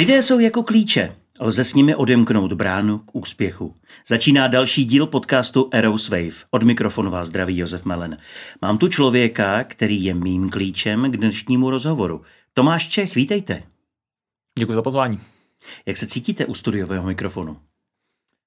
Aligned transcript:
Lidé 0.00 0.22
jsou 0.22 0.38
jako 0.38 0.62
klíče. 0.62 1.16
Lze 1.40 1.64
s 1.64 1.74
nimi 1.74 1.94
odemknout 1.94 2.52
bránu 2.52 2.98
k 2.98 3.14
úspěchu. 3.14 3.76
Začíná 4.08 4.48
další 4.48 4.84
díl 4.84 5.06
podcastu 5.06 5.68
Eros 5.72 6.08
Wave. 6.08 6.44
Od 6.50 6.62
mikrofonu 6.62 7.10
vás 7.10 7.28
zdraví 7.28 7.58
Josef 7.58 7.84
Melen. 7.84 8.18
Mám 8.62 8.78
tu 8.78 8.88
člověka, 8.88 9.64
který 9.64 10.04
je 10.04 10.14
mým 10.14 10.50
klíčem 10.50 11.12
k 11.12 11.16
dnešnímu 11.16 11.70
rozhovoru. 11.70 12.22
Tomáš 12.54 12.88
Čech, 12.88 13.14
vítejte. 13.14 13.62
Děkuji 14.58 14.72
za 14.72 14.82
pozvání. 14.82 15.20
Jak 15.86 15.96
se 15.96 16.06
cítíte 16.06 16.46
u 16.46 16.54
studiového 16.54 17.06
mikrofonu? 17.06 17.56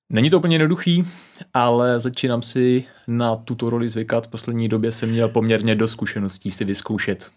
Není 0.09 0.29
to 0.29 0.37
úplně 0.37 0.55
jednoduchý, 0.55 1.07
ale 1.53 1.99
začínám 1.99 2.41
si 2.41 2.85
na 3.07 3.35
tuto 3.35 3.69
roli 3.69 3.89
zvykat. 3.89 4.27
V 4.27 4.29
poslední 4.29 4.69
době 4.69 4.91
jsem 4.91 5.09
měl 5.09 5.29
poměrně 5.29 5.75
dost 5.75 5.91
zkušeností 5.91 6.51
si 6.51 6.65
vyzkoušet. 6.65 7.31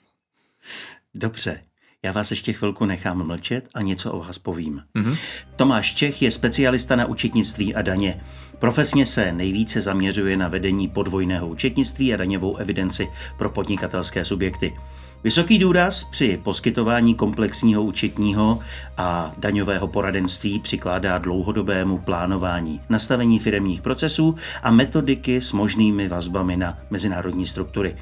Dobře, 1.15 1.61
já 2.07 2.13
vás 2.13 2.31
ještě 2.31 2.53
chvilku 2.53 2.85
nechám 2.85 3.27
mlčet 3.27 3.69
a 3.75 3.83
něco 3.83 4.13
o 4.13 4.19
vás 4.19 4.39
povím. 4.39 4.83
Mm-hmm. 4.95 5.19
Tomáš 5.57 5.95
Čech 5.95 6.23
je 6.23 6.31
specialista 6.31 6.97
na 6.97 7.07
účetnictví 7.07 7.75
a 7.75 7.83
daně. 7.83 8.21
Profesně 8.59 9.07
se 9.07 9.33
nejvíce 9.33 9.81
zaměřuje 9.81 10.37
na 10.37 10.49
vedení 10.49 10.89
podvojného 10.89 11.49
účetnictví 11.49 12.15
a 12.15 12.17
daňovou 12.17 12.57
evidenci 12.57 13.09
pro 13.39 13.51
podnikatelské 13.51 14.25
subjekty. 14.25 14.73
Vysoký 15.25 15.59
důraz 15.59 16.05
při 16.05 16.41
poskytování 16.43 17.15
komplexního 17.15 17.83
účetního 17.83 18.59
a 18.97 19.35
daňového 19.39 19.89
poradenství 19.89 20.59
přikládá 20.59 21.19
dlouhodobému 21.19 21.99
plánování, 21.99 22.81
nastavení 22.89 23.39
firemních 23.39 23.83
procesů 23.83 24.35
a 24.63 24.71
metodiky 24.71 25.41
s 25.41 25.53
možnými 25.53 26.09
vazbami 26.09 26.57
na 26.57 26.79
mezinárodní 26.91 27.47
struktury. 27.47 27.97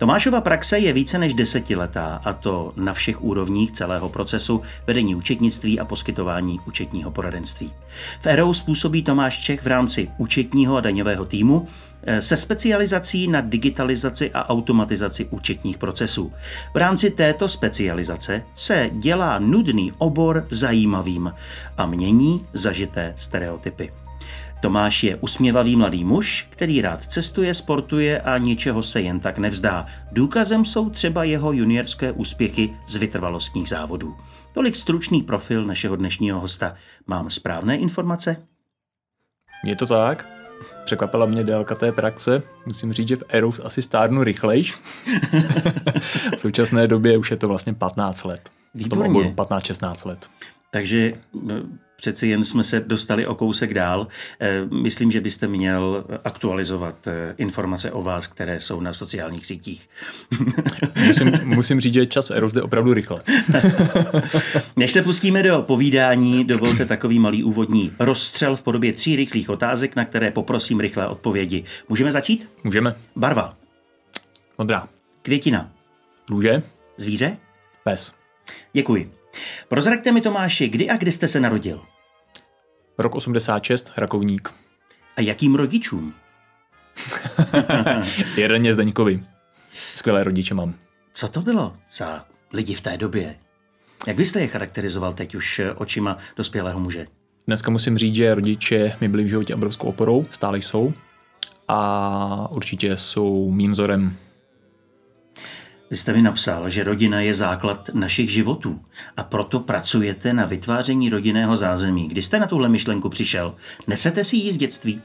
Tomášova 0.00 0.40
praxe 0.40 0.78
je 0.78 0.92
více 0.92 1.18
než 1.18 1.34
desetiletá 1.34 2.20
a 2.24 2.32
to 2.32 2.72
na 2.76 2.92
všech 2.92 3.22
úrovních 3.22 3.72
celého 3.72 4.08
procesu 4.08 4.62
vedení 4.86 5.14
účetnictví 5.14 5.80
a 5.80 5.84
poskytování 5.84 6.60
účetního 6.66 7.10
poradenství. 7.10 7.72
V 8.20 8.26
ERO 8.26 8.54
způsobí 8.54 9.02
Tomáš 9.02 9.40
Čech 9.40 9.62
v 9.62 9.66
rámci 9.66 10.10
účetního 10.18 10.76
a 10.76 10.80
daňového 10.80 11.24
týmu 11.24 11.68
Eh, 12.02 12.22
se 12.22 12.36
specializací 12.36 13.28
na 13.28 13.40
digitalizaci 13.40 14.30
a 14.30 14.48
automatizaci 14.48 15.24
účetních 15.30 15.78
procesů. 15.78 16.32
V 16.74 16.76
rámci 16.76 17.10
této 17.10 17.48
specializace 17.48 18.42
se 18.54 18.90
dělá 18.92 19.38
nudný 19.38 19.92
obor 19.98 20.46
zajímavým 20.50 21.34
a 21.78 21.86
mění 21.86 22.46
zažité 22.52 23.14
stereotypy. 23.16 23.92
Tomáš 24.60 25.02
je 25.02 25.16
usměvavý 25.16 25.76
mladý 25.76 26.04
muž, 26.04 26.46
který 26.50 26.82
rád 26.82 27.04
cestuje, 27.06 27.54
sportuje 27.54 28.20
a 28.20 28.38
ničeho 28.38 28.82
se 28.82 29.00
jen 29.00 29.20
tak 29.20 29.38
nevzdá. 29.38 29.86
Důkazem 30.12 30.64
jsou 30.64 30.90
třeba 30.90 31.24
jeho 31.24 31.52
juniorské 31.52 32.12
úspěchy 32.12 32.76
z 32.86 32.96
vytrvalostních 32.96 33.68
závodů. 33.68 34.16
Tolik 34.52 34.76
stručný 34.76 35.22
profil 35.22 35.64
našeho 35.64 35.96
dnešního 35.96 36.40
hosta. 36.40 36.74
Mám 37.06 37.30
správné 37.30 37.76
informace? 37.76 38.36
Je 39.64 39.76
to 39.76 39.86
tak? 39.86 40.26
Překvapila 40.84 41.26
mě 41.26 41.44
délka 41.44 41.74
té 41.74 41.92
praxe. 41.92 42.42
Musím 42.66 42.92
říct, 42.92 43.08
že 43.08 43.16
v 43.16 43.24
Eros 43.28 43.60
asi 43.64 43.82
stárnu 43.82 44.24
rychlejš. 44.24 44.74
v 46.36 46.40
současné 46.40 46.86
době 46.86 47.18
už 47.18 47.30
je 47.30 47.36
to 47.36 47.48
vlastně 47.48 47.74
15 47.74 48.24
let. 48.24 48.50
Výborně. 48.74 49.20
15-16 49.20 50.08
let. 50.08 50.30
Takže 50.70 51.12
přeci 52.00 52.28
jen 52.28 52.44
jsme 52.44 52.64
se 52.64 52.80
dostali 52.80 53.26
o 53.26 53.34
kousek 53.34 53.74
dál. 53.74 54.06
Eh, 54.40 54.60
myslím, 54.82 55.12
že 55.12 55.20
byste 55.20 55.46
měl 55.46 56.04
aktualizovat 56.24 57.06
eh, 57.06 57.34
informace 57.38 57.92
o 57.92 58.02
vás, 58.02 58.26
které 58.26 58.60
jsou 58.60 58.80
na 58.80 58.92
sociálních 58.92 59.46
sítích. 59.46 59.88
musím, 61.06 61.32
musím 61.44 61.80
říct, 61.80 61.94
že 61.94 62.06
čas 62.06 62.30
Eros 62.30 62.52
jde 62.52 62.62
opravdu 62.62 62.94
rychle. 62.94 63.18
Než 64.76 64.92
se 64.92 65.02
pustíme 65.02 65.42
do 65.42 65.62
povídání, 65.62 66.44
dovolte 66.44 66.86
takový 66.86 67.18
malý 67.18 67.44
úvodní 67.44 67.92
rozstřel 67.98 68.56
v 68.56 68.62
podobě 68.62 68.92
tří 68.92 69.16
rychlých 69.16 69.50
otázek, 69.50 69.96
na 69.96 70.04
které 70.04 70.30
poprosím 70.30 70.80
rychlé 70.80 71.08
odpovědi. 71.08 71.64
Můžeme 71.88 72.12
začít? 72.12 72.48
Můžeme. 72.64 72.94
Barva. 73.16 73.56
Modrá. 74.58 74.88
Květina. 75.22 75.72
Růže. 76.30 76.62
Zvíře. 76.96 77.36
Pes. 77.84 78.12
Děkuji. 78.72 79.19
Prozraďte 79.68 80.12
mi, 80.12 80.20
Tomáši, 80.20 80.68
kdy 80.68 80.90
a 80.90 80.96
kdy 80.96 81.12
jste 81.12 81.28
se 81.28 81.40
narodil? 81.40 81.82
Rok 82.98 83.14
86, 83.14 83.92
Rakovník. 83.96 84.54
A 85.16 85.20
jakým 85.20 85.54
rodičům? 85.54 86.14
Jeden 88.36 88.66
je 88.66 88.74
Zdeňkovi. 88.74 89.20
Skvělé 89.94 90.24
rodiče 90.24 90.54
mám. 90.54 90.74
Co 91.12 91.28
to 91.28 91.42
bylo 91.42 91.76
za 91.92 92.24
lidi 92.52 92.74
v 92.74 92.80
té 92.80 92.96
době? 92.96 93.36
Jak 94.06 94.16
byste 94.16 94.40
je 94.40 94.46
charakterizoval 94.46 95.12
teď 95.12 95.34
už 95.34 95.60
očima 95.76 96.18
dospělého 96.36 96.80
muže? 96.80 97.06
Dneska 97.46 97.70
musím 97.70 97.98
říct, 97.98 98.14
že 98.14 98.34
rodiče 98.34 98.96
mi 99.00 99.08
byli 99.08 99.24
v 99.24 99.28
životě 99.28 99.54
obrovskou 99.54 99.88
oporou, 99.88 100.24
stále 100.30 100.58
jsou. 100.58 100.92
A 101.68 102.48
určitě 102.50 102.96
jsou 102.96 103.50
mým 103.50 103.72
vzorem 103.72 104.16
vy 105.90 105.96
jste 105.96 106.12
mi 106.12 106.22
napsal, 106.22 106.70
že 106.70 106.84
rodina 106.84 107.20
je 107.20 107.34
základ 107.34 107.90
našich 107.94 108.30
životů 108.30 108.80
a 109.16 109.22
proto 109.22 109.60
pracujete 109.60 110.32
na 110.32 110.46
vytváření 110.46 111.10
rodinného 111.10 111.56
zázemí. 111.56 112.08
Kdy 112.08 112.22
jste 112.22 112.38
na 112.38 112.46
tuhle 112.46 112.68
myšlenku 112.68 113.08
přišel? 113.08 113.54
Nesete 113.86 114.24
si 114.24 114.36
ji 114.36 114.52
z 114.52 114.56
dětství? 114.56 115.00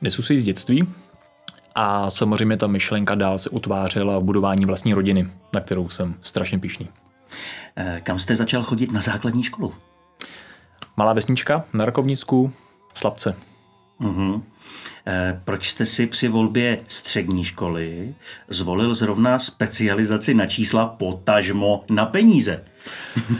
Nesu 0.00 0.22
si 0.22 0.34
ji 0.34 0.40
z 0.40 0.44
dětství 0.44 0.86
a 1.74 2.10
samozřejmě 2.10 2.56
ta 2.56 2.66
myšlenka 2.66 3.14
dál 3.14 3.38
se 3.38 3.50
utvářela 3.50 4.18
v 4.18 4.22
budování 4.22 4.64
vlastní 4.64 4.94
rodiny, 4.94 5.30
na 5.54 5.60
kterou 5.60 5.88
jsem 5.88 6.14
strašně 6.22 6.58
pišný. 6.58 6.88
Eh, 7.76 8.00
kam 8.04 8.18
jste 8.18 8.34
začal 8.34 8.62
chodit 8.62 8.92
na 8.92 9.00
základní 9.00 9.42
školu? 9.42 9.74
Malá 10.96 11.12
vesnička 11.12 11.64
na 11.72 11.84
Rakovnicku, 11.84 12.52
Slabce. 12.94 13.34
Uh-huh. 14.00 14.42
Proč 15.44 15.68
jste 15.68 15.86
si 15.86 16.06
při 16.06 16.28
volbě 16.28 16.78
střední 16.88 17.44
školy 17.44 18.14
zvolil 18.48 18.94
zrovna 18.94 19.38
specializaci 19.38 20.34
na 20.34 20.46
čísla 20.46 20.86
potažmo 20.86 21.84
na 21.90 22.06
peníze? 22.06 22.64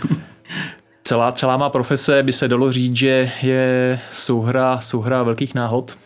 celá, 1.05 1.33
celá 1.33 1.57
má 1.57 1.71
profese 1.71 2.23
by 2.23 2.33
se 2.33 2.49
dalo 2.49 2.73
říct, 2.73 2.97
že 2.97 3.33
je 3.43 4.01
souhra, 4.13 4.81
souhra 4.81 5.23
velkých 5.23 5.55
náhod. 5.55 5.99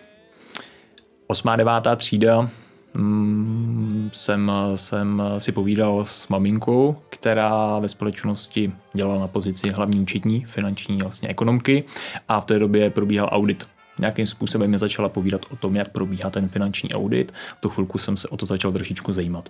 Osmá, 1.26 1.56
devátá 1.56 1.96
třída 1.96 2.50
mm, 2.94 4.10
jsem, 4.12 4.52
jsem 4.74 5.22
si 5.38 5.52
povídal 5.52 6.04
s 6.04 6.28
maminkou, 6.28 6.96
která 7.08 7.78
ve 7.78 7.88
společnosti 7.88 8.72
dělala 8.92 9.20
na 9.20 9.28
pozici 9.28 9.68
hlavní 9.68 10.00
účetní, 10.00 10.44
finanční 10.44 10.98
vlastně 10.98 11.28
ekonomky 11.28 11.84
a 12.28 12.40
v 12.40 12.44
té 12.44 12.58
době 12.58 12.90
probíhal 12.90 13.28
audit 13.32 13.66
nějakým 13.98 14.26
způsobem 14.26 14.70
mi 14.70 14.78
začala 14.78 15.08
povídat 15.08 15.40
o 15.50 15.56
tom, 15.56 15.76
jak 15.76 15.88
probíhá 15.88 16.30
ten 16.30 16.48
finanční 16.48 16.94
audit. 16.94 17.32
V 17.58 17.60
tu 17.60 17.68
chvilku 17.68 17.98
jsem 17.98 18.16
se 18.16 18.28
o 18.28 18.36
to 18.36 18.46
začal 18.46 18.72
trošičku 18.72 19.12
zajímat. 19.12 19.48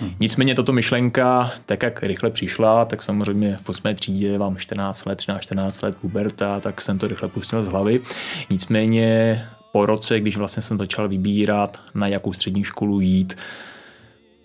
Hmm. 0.00 0.14
Nicméně 0.20 0.54
tato 0.54 0.72
myšlenka, 0.72 1.52
tak 1.66 1.82
jak 1.82 2.02
rychle 2.02 2.30
přišla, 2.30 2.84
tak 2.84 3.02
samozřejmě 3.02 3.58
v 3.62 3.68
8. 3.68 3.94
třídě 3.94 4.38
vám 4.38 4.56
14 4.56 5.04
let, 5.04 5.16
13, 5.16 5.42
14 5.42 5.82
let 5.82 5.96
puberta, 5.96 6.60
tak 6.60 6.82
jsem 6.82 6.98
to 6.98 7.08
rychle 7.08 7.28
pustil 7.28 7.62
z 7.62 7.66
hlavy. 7.66 8.00
Nicméně 8.50 9.42
po 9.72 9.86
roce, 9.86 10.20
když 10.20 10.36
vlastně 10.36 10.62
jsem 10.62 10.78
začal 10.78 11.08
vybírat, 11.08 11.82
na 11.94 12.06
jakou 12.06 12.32
střední 12.32 12.64
školu 12.64 13.00
jít, 13.00 13.36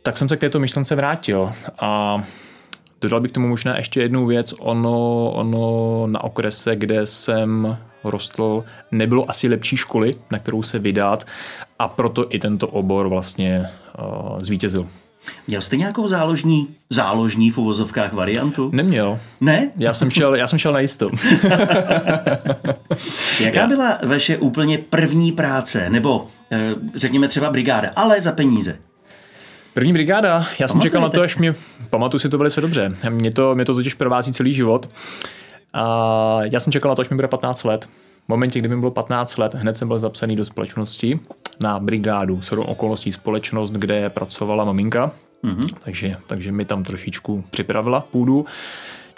tak 0.01 0.17
jsem 0.17 0.29
se 0.29 0.37
k 0.37 0.39
této 0.39 0.59
myšlence 0.59 0.95
vrátil 0.95 1.53
a 1.79 2.23
Dodal 3.03 3.19
bych 3.19 3.31
tomu 3.31 3.47
možná 3.47 3.77
ještě 3.77 4.01
jednu 4.01 4.25
věc. 4.25 4.53
Ono, 4.59 5.31
ono 5.31 6.07
na 6.07 6.23
okrese, 6.23 6.75
kde 6.75 7.05
jsem 7.05 7.77
rostl, 8.03 8.61
nebylo 8.91 9.29
asi 9.29 9.47
lepší 9.47 9.77
školy, 9.77 10.15
na 10.31 10.39
kterou 10.39 10.63
se 10.63 10.79
vydat 10.79 11.27
a 11.79 11.87
proto 11.87 12.25
i 12.29 12.39
tento 12.39 12.67
obor 12.67 13.07
vlastně 13.07 13.69
uh, 13.99 14.39
zvítězil. 14.39 14.87
Měl 15.47 15.61
jste 15.61 15.77
nějakou 15.77 16.07
záložní, 16.07 16.67
záložní 16.89 17.51
v 17.51 17.57
uvozovkách 17.57 18.13
variantu? 18.13 18.69
Neměl. 18.73 19.19
Ne? 19.41 19.71
Já 19.77 19.93
jsem 19.93 20.11
šel, 20.11 20.35
já 20.35 20.47
jsem 20.47 20.59
šel 20.59 20.73
na 20.73 20.79
jisto. 20.79 21.09
Jaká 23.39 23.59
já. 23.59 23.67
byla 23.67 23.99
vaše 24.03 24.37
úplně 24.37 24.77
první 24.77 25.31
práce, 25.31 25.89
nebo 25.89 26.27
eh, 26.51 26.75
řekněme 26.95 27.27
třeba 27.27 27.49
brigáda, 27.49 27.91
ale 27.95 28.21
za 28.21 28.31
peníze? 28.31 28.77
První 29.73 29.93
brigáda, 29.93 30.45
já 30.59 30.67
jsem 30.67 30.81
čekal 30.81 31.01
na 31.01 31.09
to, 31.09 31.21
až 31.21 31.37
mě, 31.37 31.55
pamatuju 31.89 32.19
si 32.19 32.29
to 32.29 32.37
velice 32.37 32.61
dobře, 32.61 32.89
mě 33.09 33.31
to, 33.31 33.55
mě 33.55 33.65
to 33.65 33.73
totiž 33.73 33.93
provází 33.93 34.31
celý 34.31 34.53
život. 34.53 34.89
A 35.73 36.39
já 36.43 36.59
jsem 36.59 36.73
čekal 36.73 36.89
na 36.89 36.95
to, 36.95 37.01
až 37.01 37.09
mi 37.09 37.15
bude 37.15 37.27
15 37.27 37.63
let. 37.63 37.89
V 38.25 38.29
momentě, 38.29 38.59
kdy 38.59 38.67
mi 38.67 38.77
bylo 38.77 38.91
15 38.91 39.37
let, 39.37 39.55
hned 39.55 39.77
jsem 39.77 39.87
byl 39.87 39.99
zapsaný 39.99 40.35
do 40.35 40.45
společnosti 40.45 41.19
na 41.59 41.79
brigádu, 41.79 42.41
s 42.41 42.51
okolností 42.51 43.11
společnost, 43.11 43.71
kde 43.71 44.09
pracovala 44.09 44.65
maminka, 44.65 45.11
mm-hmm. 45.43 45.75
takže, 45.79 46.17
takže 46.27 46.51
mi 46.51 46.65
tam 46.65 46.83
trošičku 46.83 47.43
připravila 47.51 47.99
půdu. 47.99 48.45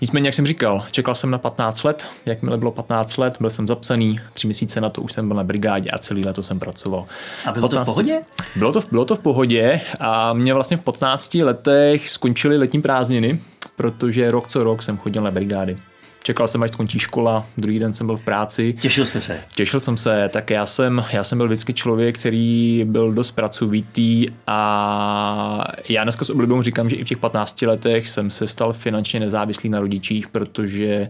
Nicméně, 0.02 0.28
jak 0.28 0.34
jsem 0.34 0.46
říkal, 0.46 0.84
čekal 0.92 1.16
jsem 1.16 1.32
na 1.32 1.38
15 1.38 1.84
let, 1.84 2.08
jakmile 2.26 2.58
bylo 2.58 2.72
15 2.72 3.18
let, 3.18 3.38
byl 3.40 3.50
jsem 3.50 3.68
zapsaný, 3.68 4.20
tři 4.34 4.48
měsíce 4.48 4.82
na 4.82 4.90
to 4.90 5.02
už 5.02 5.14
jsem 5.14 5.28
byl 5.28 5.38
na 5.38 5.44
brigádě 5.44 5.90
a 5.90 5.98
celý 5.98 6.26
leto 6.26 6.44
jsem 6.44 6.60
pracoval. 6.60 7.06
A 7.46 7.52
bylo 7.52 7.70
15... 7.70 7.86
to 7.86 7.92
v 7.92 7.96
pohodě? 7.96 8.22
Bylo 8.56 8.72
to, 8.72 8.82
bylo 8.92 9.06
to 9.06 9.16
v 9.16 9.20
pohodě 9.20 9.82
a 10.00 10.34
mě 10.34 10.54
vlastně 10.54 10.78
v 10.78 10.82
15 10.82 11.36
letech 11.36 12.10
skončily 12.10 12.58
letní 12.58 12.82
prázdniny, 12.82 13.40
protože 13.76 14.32
rok 14.32 14.48
co 14.48 14.64
rok 14.64 14.84
jsem 14.84 14.98
chodil 14.98 15.24
na 15.24 15.32
brigády. 15.32 15.78
Čekal 16.26 16.48
jsem, 16.48 16.64
až 16.64 16.72
skončí 16.72 17.00
škola, 17.00 17.46
druhý 17.58 17.80
den 17.80 17.94
jsem 17.94 18.08
byl 18.08 18.18
v 18.18 18.22
práci. 18.22 18.74
Těšil 18.74 19.06
jste 19.06 19.22
se? 19.22 19.40
Těšil 19.56 19.80
jsem 19.80 19.98
se, 19.98 20.30
tak 20.34 20.50
já 20.50 20.66
jsem, 20.66 21.04
já 21.12 21.24
jsem 21.24 21.38
byl 21.38 21.48
vždycky 21.48 21.74
člověk, 21.74 22.18
který 22.20 22.84
byl 22.86 23.12
dost 23.12 23.32
pracovitý 23.32 24.26
a 24.48 25.64
já 25.90 26.04
dneska 26.04 26.26
s 26.26 26.30
oblibou 26.30 26.62
říkám, 26.62 26.90
že 26.90 26.96
i 26.96 27.04
v 27.04 27.08
těch 27.08 27.18
15 27.18 27.62
letech 27.62 28.10
jsem 28.10 28.32
se 28.32 28.48
stal 28.48 28.74
finančně 28.74 29.20
nezávislý 29.20 29.70
na 29.70 29.80
rodičích, 29.80 30.28
protože 30.28 31.10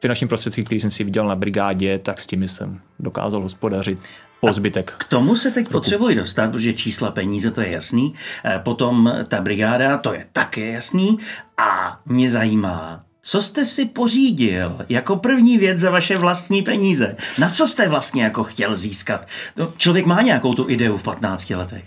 finanční 0.00 0.28
prostředky, 0.28 0.64
které 0.64 0.80
jsem 0.80 0.90
si 0.90 1.04
viděl 1.04 1.26
na 1.26 1.36
brigádě, 1.36 1.98
tak 1.98 2.20
s 2.20 2.26
těmi 2.26 2.48
jsem 2.48 2.80
dokázal 2.98 3.42
hospodařit 3.42 3.98
po 4.40 4.52
zbytek. 4.52 4.92
K 4.98 5.04
tomu 5.04 5.36
se 5.36 5.50
teď 5.50 5.68
potřebuji 5.68 6.14
dostat, 6.14 6.50
protože 6.50 6.72
čísla 6.72 7.10
peníze, 7.10 7.50
to 7.50 7.60
je 7.60 7.70
jasný. 7.70 8.14
Eh, 8.44 8.60
potom 8.64 9.14
ta 9.28 9.40
brigáda, 9.40 9.98
to 9.98 10.14
je 10.14 10.26
také 10.32 10.72
jasný. 10.72 11.18
A 11.58 12.00
mě 12.06 12.30
zajímá, 12.30 13.05
co 13.26 13.42
jste 13.42 13.64
si 13.64 13.84
pořídil 13.84 14.76
jako 14.88 15.16
první 15.16 15.58
věc 15.58 15.78
za 15.78 15.90
vaše 15.90 16.16
vlastní 16.16 16.62
peníze? 16.62 17.16
Na 17.38 17.50
co 17.50 17.68
jste 17.68 17.88
vlastně 17.88 18.24
jako 18.24 18.44
chtěl 18.44 18.76
získat? 18.76 19.28
To 19.54 19.72
člověk 19.76 20.06
má 20.06 20.22
nějakou 20.22 20.54
tu 20.54 20.70
ideu 20.70 20.96
v 20.96 21.02
15 21.02 21.50
letech. 21.50 21.84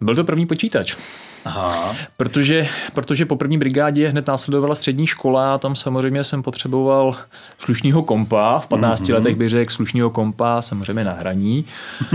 Byl 0.00 0.14
to 0.14 0.24
první 0.24 0.46
počítač. 0.46 0.96
Aha. 1.44 1.96
Protože, 2.16 2.68
protože 2.94 3.26
po 3.26 3.36
první 3.36 3.58
brigádě 3.58 4.08
hned 4.08 4.26
následovala 4.26 4.74
střední 4.74 5.06
škola 5.06 5.54
a 5.54 5.58
tam 5.58 5.76
samozřejmě 5.76 6.24
jsem 6.24 6.42
potřeboval 6.42 7.10
slušného 7.58 8.02
kompa. 8.02 8.58
V 8.58 8.66
15 8.66 9.02
mm-hmm. 9.02 9.14
letech 9.14 9.36
bych 9.36 9.48
řekl 9.48 9.72
slušného 9.72 10.10
kompa, 10.10 10.62
samozřejmě 10.62 11.04
na 11.04 11.12
hraní. 11.12 11.64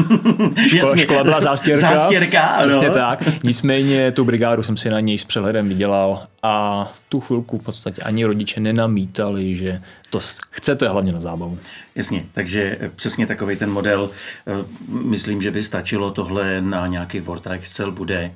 Škola, 0.67 0.95
škola 0.95 1.23
byla 1.23 1.41
zástěrka. 1.41 1.97
Zástěrka, 1.97 2.41
ano. 2.41 2.65
Prostě 2.65 2.89
tak. 2.89 3.43
Nicméně 3.43 4.11
tu 4.11 4.25
brigádu 4.25 4.63
jsem 4.63 4.77
si 4.77 4.89
na 4.89 4.99
něj 4.99 5.17
s 5.17 5.25
přehledem 5.25 5.69
vydělal 5.69 6.27
a 6.43 6.85
v 6.93 7.01
tu 7.09 7.19
chvilku 7.19 7.57
v 7.57 7.63
podstatě 7.63 8.01
ani 8.01 8.25
rodiče 8.25 8.59
nenamítali, 8.59 9.55
že 9.55 9.79
to 10.09 10.19
chcete 10.49 10.89
hlavně 10.89 11.13
na 11.13 11.21
zábavu. 11.21 11.59
Jasně, 11.95 12.25
takže 12.33 12.77
přesně 12.95 13.27
takový 13.27 13.55
ten 13.55 13.71
model, 13.71 14.09
eh, 14.47 14.65
myslím, 14.87 15.41
že 15.41 15.51
by 15.51 15.63
stačilo 15.63 16.11
tohle 16.11 16.61
na 16.61 16.87
nějaký 16.87 17.19
Word 17.19 17.47
Excel 17.47 17.91
bude 17.91 18.31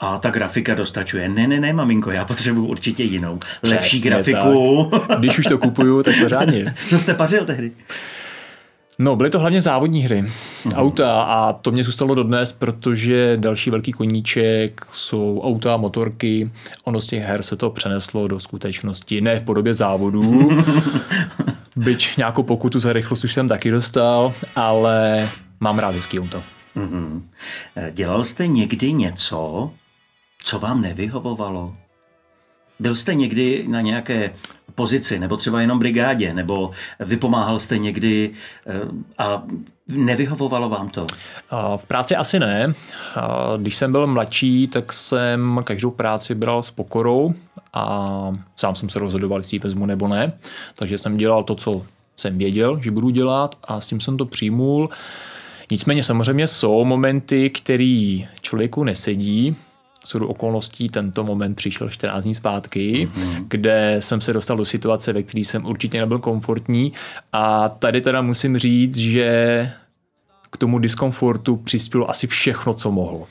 a 0.00 0.18
ta 0.18 0.30
grafika 0.30 0.74
dostačuje. 0.74 1.28
Ne, 1.28 1.48
ne, 1.48 1.60
ne, 1.60 1.72
maminko, 1.72 2.10
já 2.10 2.24
potřebuji 2.24 2.66
určitě 2.66 3.02
jinou, 3.02 3.38
lepší 3.62 4.00
Přesně 4.00 4.10
grafiku. 4.10 4.86
Tak. 4.90 5.18
Když 5.18 5.38
už 5.38 5.46
to 5.46 5.58
kupuju, 5.58 6.02
tak 6.02 6.14
pořádně. 6.22 6.74
Co 6.88 6.98
jste 6.98 7.14
pařil 7.14 7.44
tehdy? 7.44 7.72
No, 8.98 9.16
byly 9.16 9.30
to 9.30 9.38
hlavně 9.38 9.60
závodní 9.60 10.00
hry, 10.02 10.20
uh-huh. 10.20 10.72
auta 10.74 11.22
a 11.22 11.52
to 11.52 11.70
mě 11.70 11.84
zůstalo 11.84 12.14
dodnes, 12.14 12.52
protože 12.52 13.36
další 13.40 13.70
velký 13.70 13.92
koníček 13.92 14.86
jsou 14.92 15.40
auta, 15.44 15.76
motorky. 15.76 16.50
Ono 16.84 17.00
z 17.00 17.06
těch 17.06 17.22
her 17.22 17.42
se 17.42 17.56
to 17.56 17.70
přeneslo 17.70 18.28
do 18.28 18.40
skutečnosti, 18.40 19.20
ne 19.20 19.38
v 19.38 19.42
podobě 19.42 19.74
závodů, 19.74 20.50
byť 21.76 22.16
nějakou 22.16 22.42
pokutu 22.42 22.80
za 22.80 22.92
rychlost 22.92 23.24
už 23.24 23.34
jsem 23.34 23.48
taky 23.48 23.70
dostal, 23.70 24.34
ale 24.56 25.28
mám 25.60 25.78
rád 25.78 25.94
hezký 25.94 26.20
auto. 26.20 26.42
Uh-huh. 26.76 27.22
Dělal 27.90 28.24
jste 28.24 28.46
někdy 28.46 28.92
něco, 28.92 29.70
co 30.44 30.58
vám 30.58 30.80
nevyhovovalo? 30.80 31.74
Byl 32.80 32.96
jste 32.96 33.14
někdy 33.14 33.64
na 33.68 33.80
nějaké 33.80 34.32
pozici, 34.74 35.18
nebo 35.18 35.36
třeba 35.36 35.60
jenom 35.60 35.78
brigádě, 35.78 36.34
nebo 36.34 36.70
vypomáhal 37.00 37.58
jste 37.58 37.78
někdy 37.78 38.30
eh, 38.66 38.72
a 39.18 39.42
nevyhovovalo 39.88 40.68
vám 40.68 40.88
to? 40.88 41.06
V 41.76 41.84
práci 41.84 42.16
asi 42.16 42.38
ne. 42.38 42.74
Když 43.56 43.76
jsem 43.76 43.92
byl 43.92 44.06
mladší, 44.06 44.68
tak 44.68 44.92
jsem 44.92 45.60
každou 45.64 45.90
práci 45.90 46.34
bral 46.34 46.62
s 46.62 46.70
pokorou 46.70 47.34
a 47.72 48.32
sám 48.56 48.74
jsem 48.74 48.88
se 48.88 48.98
rozhodoval, 48.98 49.40
jestli 49.40 49.54
ji 49.54 49.60
vezmu 49.60 49.86
nebo 49.86 50.08
ne. 50.08 50.32
Takže 50.76 50.98
jsem 50.98 51.16
dělal 51.16 51.44
to, 51.44 51.54
co 51.54 51.82
jsem 52.16 52.38
věděl, 52.38 52.80
že 52.82 52.90
budu 52.90 53.10
dělat 53.10 53.54
a 53.64 53.80
s 53.80 53.86
tím 53.86 54.00
jsem 54.00 54.16
to 54.16 54.26
přijmul. 54.26 54.90
Nicméně 55.70 56.02
samozřejmě 56.02 56.46
jsou 56.46 56.84
momenty, 56.84 57.50
který 57.50 58.28
člověku 58.40 58.84
nesedí, 58.84 59.56
shodou 60.06 60.26
okolností 60.26 60.88
tento 60.88 61.24
moment 61.24 61.54
přišel 61.54 61.88
14 61.88 62.24
dní 62.24 62.34
zpátky, 62.34 63.10
mm-hmm. 63.14 63.44
kde 63.48 63.96
jsem 64.00 64.20
se 64.20 64.32
dostal 64.32 64.56
do 64.56 64.64
situace, 64.64 65.12
ve 65.12 65.22
které 65.22 65.40
jsem 65.40 65.66
určitě 65.66 66.00
nebyl 66.00 66.18
komfortní 66.18 66.92
a 67.32 67.68
tady 67.68 68.00
teda 68.00 68.22
musím 68.22 68.58
říct, 68.58 68.96
že 68.96 69.70
k 70.50 70.56
tomu 70.56 70.78
diskomfortu 70.78 71.56
přispělo 71.56 72.10
asi 72.10 72.26
všechno, 72.26 72.74
co 72.74 72.90
mohlo. 72.90 73.26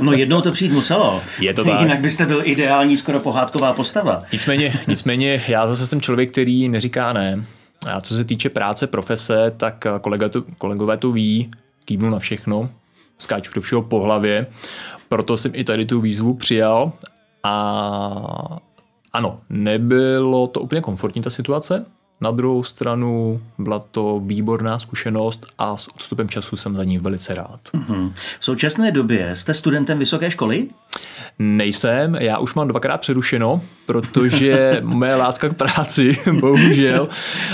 No 0.00 0.12
jednou 0.12 0.40
to 0.40 0.52
přijít 0.52 0.72
muselo. 0.72 1.22
Je 1.40 1.54
to 1.54 1.64
tak. 1.64 1.80
Jinak 1.80 2.00
byste 2.00 2.26
byl 2.26 2.42
ideální 2.44 2.96
skoro 2.96 3.20
pohádková 3.20 3.72
postava. 3.72 4.22
Nicméně, 4.32 4.72
nicméně 4.88 5.42
já 5.48 5.66
zase 5.66 5.86
jsem 5.86 6.00
člověk, 6.00 6.30
který 6.30 6.68
neříká 6.68 7.12
ne. 7.12 7.44
A 7.92 8.00
co 8.00 8.14
se 8.14 8.24
týče 8.24 8.48
práce, 8.48 8.86
profese, 8.86 9.52
tak 9.56 9.86
kolega 10.00 10.28
to, 10.28 10.42
kolegové 10.58 10.96
to 10.96 11.12
ví, 11.12 11.50
kývnu 11.84 12.10
na 12.10 12.18
všechno, 12.18 12.70
skáču 13.18 13.52
do 13.54 13.60
všeho 13.60 13.82
po 13.82 14.00
hlavě. 14.00 14.46
Proto 15.08 15.36
jsem 15.36 15.52
i 15.54 15.64
tady 15.64 15.86
tu 15.86 16.00
výzvu 16.00 16.34
přijal. 16.34 16.92
A 17.42 18.58
ano, 19.12 19.40
nebylo 19.50 20.46
to 20.46 20.60
úplně 20.60 20.80
komfortní 20.80 21.22
ta 21.22 21.30
situace, 21.30 21.86
na 22.20 22.30
druhou 22.30 22.62
stranu 22.62 23.40
byla 23.58 23.78
to 23.78 24.22
výborná 24.24 24.78
zkušenost 24.78 25.46
a 25.58 25.76
s 25.76 25.88
odstupem 25.88 26.28
času 26.28 26.56
jsem 26.56 26.76
za 26.76 26.84
ní 26.84 26.98
velice 26.98 27.34
rád. 27.34 27.60
Mm-hmm. 27.74 28.12
V 28.40 28.44
současné 28.44 28.92
době 28.92 29.36
jste 29.36 29.54
studentem 29.54 29.98
vysoké 29.98 30.30
školy? 30.30 30.68
Nejsem, 31.38 32.14
já 32.14 32.38
už 32.38 32.54
mám 32.54 32.68
dvakrát 32.68 32.98
přerušeno, 32.98 33.60
protože 33.86 34.80
moje 34.84 35.14
láska 35.14 35.48
k 35.48 35.54
práci 35.54 36.18
bohužel 36.40 37.08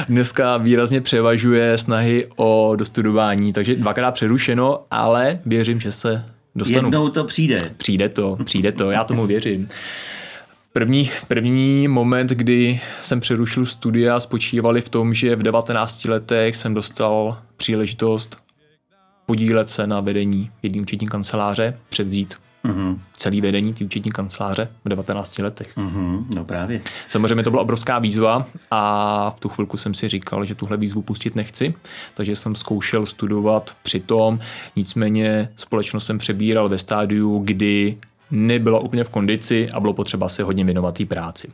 dneska 0.08 0.56
výrazně 0.56 1.00
převažuje 1.00 1.78
snahy 1.78 2.26
o 2.36 2.72
dostudování, 2.76 3.52
takže 3.52 3.76
dvakrát 3.76 4.10
přerušeno, 4.10 4.80
ale 4.90 5.38
věřím, 5.46 5.80
že 5.80 5.92
se 5.92 6.24
dostanu. 6.54 6.86
Jednou 6.86 7.08
to 7.08 7.24
přijde. 7.24 7.58
Přijde 7.76 8.08
to, 8.08 8.36
přijde 8.44 8.72
to, 8.72 8.90
já 8.90 9.04
tomu 9.04 9.26
věřím. 9.26 9.68
První, 10.72 11.10
první 11.28 11.88
moment, 11.88 12.30
kdy 12.30 12.80
jsem 13.02 13.20
přerušil 13.20 13.66
studia, 13.66 14.20
spočívali 14.20 14.80
v 14.80 14.88
tom, 14.88 15.14
že 15.14 15.36
v 15.36 15.42
19 15.42 16.04
letech 16.04 16.56
jsem 16.56 16.74
dostal 16.74 17.38
příležitost 17.56 18.38
podílet 19.26 19.68
se 19.68 19.86
na 19.86 20.00
vedení 20.00 20.50
jedné 20.62 20.82
účetní 20.82 21.08
kanceláře, 21.08 21.78
převzít 21.88 22.34
mm-hmm. 22.64 22.98
celý 23.14 23.40
vedení 23.40 23.74
té 23.74 23.84
účetní 23.84 24.10
kanceláře 24.10 24.68
v 24.84 24.88
19 24.88 25.38
letech. 25.38 25.76
Mm-hmm. 25.76 26.24
No 26.34 26.44
právě. 26.44 26.80
Samozřejmě 27.08 27.44
to 27.44 27.50
byla 27.50 27.62
obrovská 27.62 27.98
výzva 27.98 28.46
a 28.70 29.30
v 29.30 29.40
tu 29.40 29.48
chvilku 29.48 29.76
jsem 29.76 29.94
si 29.94 30.08
říkal, 30.08 30.44
že 30.44 30.54
tuhle 30.54 30.76
výzvu 30.76 31.02
pustit 31.02 31.34
nechci, 31.36 31.74
takže 32.14 32.36
jsem 32.36 32.54
zkoušel 32.54 33.06
studovat 33.06 33.74
přitom, 33.82 34.40
nicméně 34.76 35.48
společnost 35.56 36.06
jsem 36.06 36.18
přebíral 36.18 36.68
ve 36.68 36.78
stádiu, 36.78 37.38
kdy 37.44 37.96
nebyla 38.30 38.78
úplně 38.78 39.04
v 39.04 39.08
kondici 39.08 39.68
a 39.72 39.80
bylo 39.80 39.92
potřeba 39.92 40.28
se 40.28 40.42
hodně 40.42 40.64
věnovat 40.64 40.94
té 40.94 41.04
práci. 41.04 41.48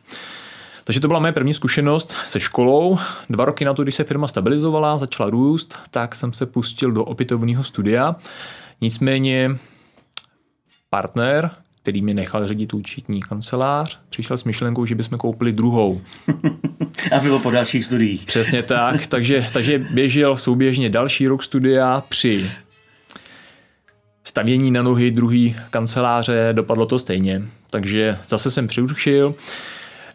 Takže 0.85 1.00
to 1.00 1.09
byla 1.09 1.21
moje 1.21 1.33
první 1.33 1.54
zkušenost 1.54 2.12
se 2.12 2.40
školou. 2.40 2.99
Dva 3.30 3.45
roky 3.45 3.64
na 3.64 3.75
to, 3.75 3.83
když 3.83 3.95
se 3.95 4.04
firma 4.04 4.28
stabilizovala, 4.28 4.99
začala 4.99 5.30
růst, 5.30 5.78
tak 5.90 6.14
jsem 6.14 6.33
se 6.33 6.47
pustil 6.47 6.92
do 6.92 7.04
opětovného 7.04 7.64
studia. 7.64 8.16
Nicméně 8.80 9.50
partner, 10.90 11.50
který 11.83 12.02
mi 12.02 12.14
nechal 12.14 12.49
řídit 12.49 12.75
účetní 12.75 13.23
kancelář, 13.23 14.00
přišel 14.11 14.38
s 14.38 14.45
myšlenkou, 14.45 14.87
že 14.87 14.95
bychom 14.95 15.18
koupili 15.18 15.52
druhou. 15.52 16.00
A 17.12 17.18
bylo 17.18 17.38
po 17.38 17.50
dalších 17.50 17.85
studiích. 17.85 18.26
Přesně 18.26 18.62
tak, 18.62 19.06
takže, 19.06 19.47
takže 19.52 19.78
běžel 19.78 20.37
souběžně 20.37 20.88
další 20.88 21.28
rok 21.28 21.42
studia 21.42 22.04
při 22.09 22.50
stavění 24.26 24.71
na 24.71 24.83
nohy 24.83 25.11
druhý 25.11 25.56
kanceláře, 25.71 26.49
dopadlo 26.52 26.87
to 26.87 26.99
stejně. 26.99 27.42
Takže 27.71 28.18
zase 28.26 28.50
jsem 28.50 28.66
přiučil. 28.66 29.35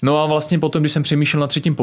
No 0.02 0.18
a 0.18 0.26
vlastně 0.26 0.60
potom, 0.60 0.82
když 0.82 0.92
jsem 0.92 1.04
přemýšlel 1.04 1.42
na 1.42 1.48
třetím 1.48 1.76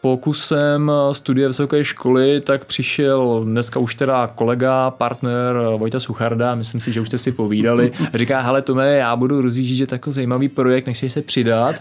pokusem 0.00 0.92
studie 1.12 1.48
vysoké 1.48 1.84
školy, 1.84 2.40
tak 2.40 2.64
přišel 2.64 3.44
dneska 3.44 3.80
už 3.80 3.94
teda 3.94 4.26
kolega, 4.26 4.90
partner 4.90 5.54
Vojta 5.76 6.00
Sucharda, 6.00 6.54
myslím 6.54 6.80
si, 6.80 6.92
že 6.92 7.00
už 7.00 7.08
jste 7.08 7.18
si 7.18 7.32
povídali, 7.32 7.92
říká, 8.14 8.40
hele 8.40 8.62
Tome, 8.62 8.96
já 8.96 9.16
budu 9.16 9.42
rozjíždět 9.42 9.90
takový 9.90 10.14
zajímavý 10.14 10.48
projekt, 10.48 10.86
nechceš 10.86 11.12
se 11.12 11.22
přidat. 11.22 11.76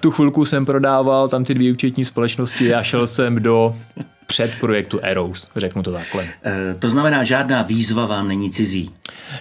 Tu 0.00 0.10
chvilku 0.10 0.44
jsem 0.44 0.66
prodával 0.66 1.28
tam 1.28 1.44
ty 1.44 1.54
dvě 1.54 1.72
účetní 1.72 2.04
společnosti 2.04 2.74
a 2.74 2.82
šel 2.82 3.06
jsem 3.06 3.42
do 3.42 3.76
před 4.30 4.60
projektu 4.60 4.98
Eros, 5.02 5.48
řeknu 5.56 5.82
to 5.82 5.92
takhle. 5.92 6.24
E, 6.24 6.74
to 6.74 6.90
znamená, 6.90 7.24
žádná 7.24 7.62
výzva 7.62 8.06
vám 8.06 8.28
není 8.28 8.50
cizí. 8.50 8.90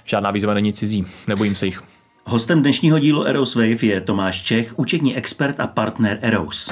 Žádná 0.06 0.32
výzva 0.32 0.54
není 0.54 0.74
cizí, 0.74 1.06
nebojím 1.28 1.56
se 1.56 1.66
jich. 1.66 1.84
Hostem 2.26 2.62
dnešního 2.62 3.00
dílu 3.00 3.24
Eros 3.24 3.56
Wave 3.56 3.84
je 3.84 4.02
Tomáš 4.02 4.42
Čech, 4.42 4.80
účetní 4.80 5.18
expert 5.18 5.60
a 5.60 5.68
partner 5.68 6.20
Eros. 6.22 6.72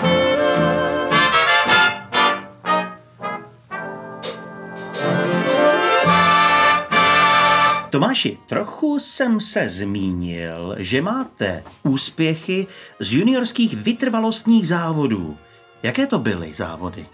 Tomáši, 7.89 8.37
trochu 8.49 8.99
jsem 8.99 9.39
se 9.39 9.69
zmínil, 9.69 10.75
že 10.77 11.01
máte 11.01 11.63
úspěchy 11.83 12.67
z 12.99 13.13
juniorských 13.13 13.73
vytrvalostních 13.73 14.67
závodů. 14.67 15.37
Jaké 15.83 16.07
to 16.07 16.19
byly 16.19 16.53
závody? 16.53 17.05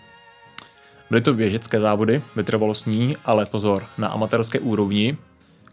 Byly 1.10 1.22
to 1.22 1.34
běžecké 1.34 1.80
závody, 1.80 2.22
vytrvalostní, 2.36 3.18
ale 3.26 3.46
pozor, 3.46 3.86
na 3.98 4.08
amatérské 4.08 4.60
úrovni, 4.60 5.18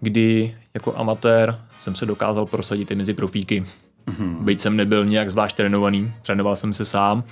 kdy 0.01 0.57
jako 0.75 0.97
amatér 0.97 1.61
jsem 1.79 1.95
se 1.95 2.07
dokázal 2.07 2.47
prosadit 2.47 2.91
i 2.91 2.95
mezi 2.95 3.15
profíky. 3.15 3.65
Mm-hmm. 4.07 4.45
Byť 4.45 4.61
jsem 4.61 4.77
nebyl 4.77 5.07
nějak 5.07 5.31
zvlášť 5.31 5.57
trénovaný, 5.57 6.13
trénoval 6.23 6.57
jsem 6.57 6.75
se 6.75 6.85
sám 6.85 7.25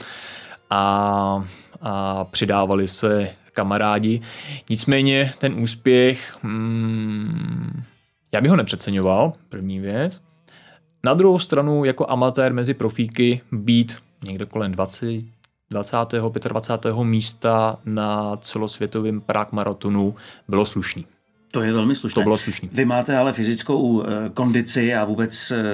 a, 0.71 1.45
a 1.81 2.25
přidávali 2.25 2.89
se 2.89 3.31
kamarádi. 3.53 4.21
Nicméně 4.71 5.33
ten 5.39 5.63
úspěch, 5.63 6.39
hmm, 6.43 7.83
já 8.35 8.41
bych 8.41 8.51
ho 8.51 8.57
nepřeceňoval, 8.57 9.33
první 9.49 9.81
věc. 9.81 10.21
Na 11.05 11.15
druhou 11.15 11.39
stranu, 11.39 11.85
jako 11.85 12.11
amatér 12.11 12.55
mezi 12.55 12.75
profíky 12.75 13.41
být 13.53 13.97
někde 14.25 14.45
kolem 14.45 14.73
20, 14.73 15.07
20. 15.71 15.97
25. 16.45 16.95
místa 17.03 17.79
na 17.85 18.37
celosvětovém 18.37 19.21
Prague 19.21 19.57
maratonu 19.57 20.15
bylo 20.49 20.67
slušný. 20.67 21.07
To 21.51 21.63
je 21.63 21.73
velmi 21.73 21.97
slušné. 21.97 22.15
To 22.15 22.23
bylo 22.25 22.39
slušné. 22.39 22.69
Vy 22.73 22.85
máte 22.85 23.17
ale 23.17 23.33
fyzickou 23.33 24.03
eh, 24.03 24.31
kondici 24.35 24.95
a 24.95 25.05
vůbec 25.05 25.51
eh, 25.51 25.65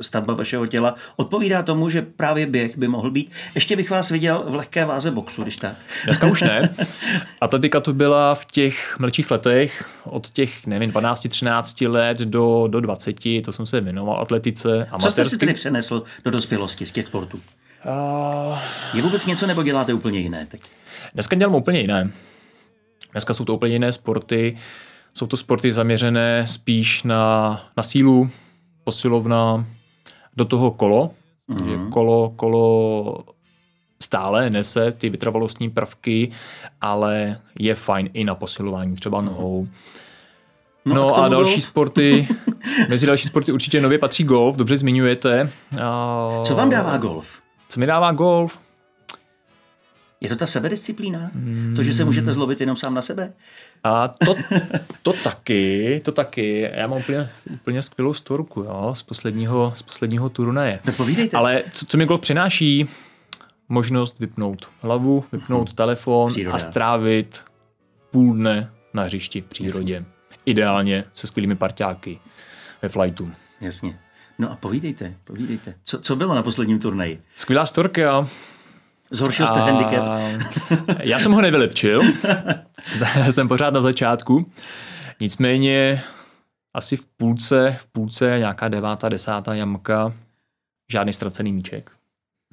stavba 0.00 0.34
vašeho 0.34 0.66
těla 0.66 0.94
odpovídá 1.16 1.62
tomu, 1.62 1.88
že 1.88 2.02
právě 2.02 2.46
běh 2.46 2.78
by 2.78 2.88
mohl 2.88 3.10
být. 3.10 3.30
Ještě 3.54 3.76
bych 3.76 3.90
vás 3.90 4.10
viděl 4.10 4.44
v 4.48 4.54
lehké 4.54 4.84
váze 4.84 5.10
boxu, 5.10 5.42
když 5.42 5.56
tak. 5.56 5.76
Dneska 6.04 6.26
už 6.26 6.42
ne. 6.42 6.74
Atletika 7.40 7.80
to 7.80 7.92
byla 7.92 8.34
v 8.34 8.44
těch 8.44 8.98
mladších 8.98 9.30
letech, 9.30 9.88
od 10.04 10.30
těch, 10.30 10.66
nevím, 10.66 10.90
12-13 10.90 11.90
let 11.90 12.18
do, 12.18 12.66
do 12.70 12.80
20, 12.80 13.16
to 13.44 13.52
jsem 13.52 13.66
se 13.66 13.80
věnoval 13.80 14.20
atletice. 14.20 14.68
Amatérsky. 14.68 15.02
Co 15.02 15.10
jste 15.10 15.24
si 15.24 15.38
tedy 15.38 15.54
přenesl 15.54 16.02
do 16.24 16.30
dospělosti 16.30 16.86
z 16.86 16.92
těch 16.92 17.06
sportů? 17.06 17.40
Uh... 17.86 18.58
Je 18.94 19.02
vůbec 19.02 19.26
něco, 19.26 19.46
nebo 19.46 19.62
děláte 19.62 19.94
úplně 19.94 20.18
jiné 20.18 20.46
teď? 20.46 20.62
Dneska 21.14 21.36
dělám 21.36 21.54
úplně 21.54 21.80
jiné. 21.80 22.10
Dneska 23.12 23.34
jsou 23.34 23.44
to 23.44 23.54
úplně 23.54 23.72
jiné 23.72 23.92
sporty. 23.92 24.58
Jsou 25.14 25.26
to 25.26 25.36
sporty 25.36 25.72
zaměřené 25.72 26.46
spíš 26.46 27.02
na, 27.02 27.62
na 27.76 27.82
sílu, 27.82 28.30
posilovna, 28.84 29.66
do 30.36 30.44
toho 30.44 30.70
kolo. 30.70 31.10
Mm-hmm. 31.50 31.88
Kolo, 31.88 32.30
kolo 32.30 33.24
stále 34.02 34.50
nese 34.50 34.92
ty 34.92 35.10
vytrvalostní 35.10 35.70
prvky, 35.70 36.32
ale 36.80 37.40
je 37.58 37.74
fajn 37.74 38.10
i 38.12 38.24
na 38.24 38.34
posilování, 38.34 38.96
třeba 38.96 39.20
mhm. 39.20 39.28
nohou. 39.28 39.68
No, 40.84 40.94
no 40.94 41.16
a, 41.18 41.24
a 41.24 41.28
další 41.28 41.52
golf? 41.52 41.64
sporty, 41.64 42.28
mezi 42.88 43.06
další 43.06 43.28
sporty 43.28 43.52
určitě 43.52 43.80
nově 43.80 43.98
patří 43.98 44.24
golf, 44.24 44.56
dobře 44.56 44.76
zmiňujete. 44.76 45.50
A... 45.82 46.30
Co 46.44 46.54
vám 46.54 46.70
dává 46.70 46.96
golf? 46.96 47.43
Co 47.74 47.80
mi 47.80 47.86
dává 47.86 48.12
golf? 48.12 48.58
Je 50.20 50.28
to 50.28 50.36
ta 50.36 50.46
sebedisciplína? 50.46 51.30
Hmm. 51.34 51.72
To, 51.76 51.82
že 51.82 51.92
se 51.92 52.04
můžete 52.04 52.32
zlobit 52.32 52.60
jenom 52.60 52.76
sám 52.76 52.94
na 52.94 53.02
sebe? 53.02 53.32
A 53.84 54.08
to, 54.08 54.34
to 55.02 55.12
taky, 55.12 56.00
to 56.04 56.12
taky. 56.12 56.70
Já 56.74 56.86
mám 56.86 56.98
úplně, 56.98 57.30
úplně 57.50 57.82
skvělou 57.82 58.14
storku 58.14 58.60
jo, 58.60 58.90
z 58.94 59.02
posledního, 59.02 59.72
z 59.76 59.82
posledního 59.82 60.28
turnaje. 60.28 60.80
No 60.84 60.92
povídejte. 60.92 61.36
Ale 61.36 61.62
co, 61.72 61.86
co 61.86 61.96
mi 61.96 62.06
golf 62.06 62.20
přináší? 62.20 62.88
Možnost 63.68 64.18
vypnout 64.18 64.68
hlavu, 64.80 65.24
vypnout 65.32 65.68
hmm. 65.68 65.76
telefon 65.76 66.28
Příroda. 66.28 66.56
a 66.56 66.58
strávit 66.58 67.40
půl 68.10 68.34
dne 68.34 68.70
na 68.94 69.02
hřišti 69.02 69.40
v 69.40 69.46
přírodě. 69.46 69.94
Jasně. 69.94 70.08
Ideálně 70.46 71.04
se 71.14 71.26
skvělými 71.26 71.56
parťáky 71.56 72.18
ve 72.82 72.88
flightu. 72.88 73.32
Jasně. 73.60 73.98
No 74.38 74.52
a 74.52 74.56
povídejte, 74.56 75.14
povídejte. 75.24 75.74
Co, 75.84 76.00
co 76.00 76.16
bylo 76.16 76.34
na 76.34 76.42
posledním 76.42 76.78
turnaji? 76.78 77.18
Skvělá 77.36 77.66
storka. 77.66 78.28
Zhoršil 79.10 79.46
jste 79.46 79.60
a... 79.60 79.64
handicap? 79.64 80.08
Já 81.02 81.18
jsem 81.18 81.32
ho 81.32 81.40
nevylepčil. 81.40 82.00
jsem 83.30 83.48
pořád 83.48 83.74
na 83.74 83.80
začátku. 83.80 84.52
Nicméně 85.20 86.02
asi 86.74 86.96
v 86.96 87.04
půlce, 87.16 87.76
v 87.80 87.86
půlce 87.86 88.38
nějaká 88.38 88.68
devátá, 88.68 89.08
desátá 89.08 89.54
jamka, 89.54 90.12
žádný 90.90 91.12
ztracený 91.12 91.52
míček. 91.52 91.90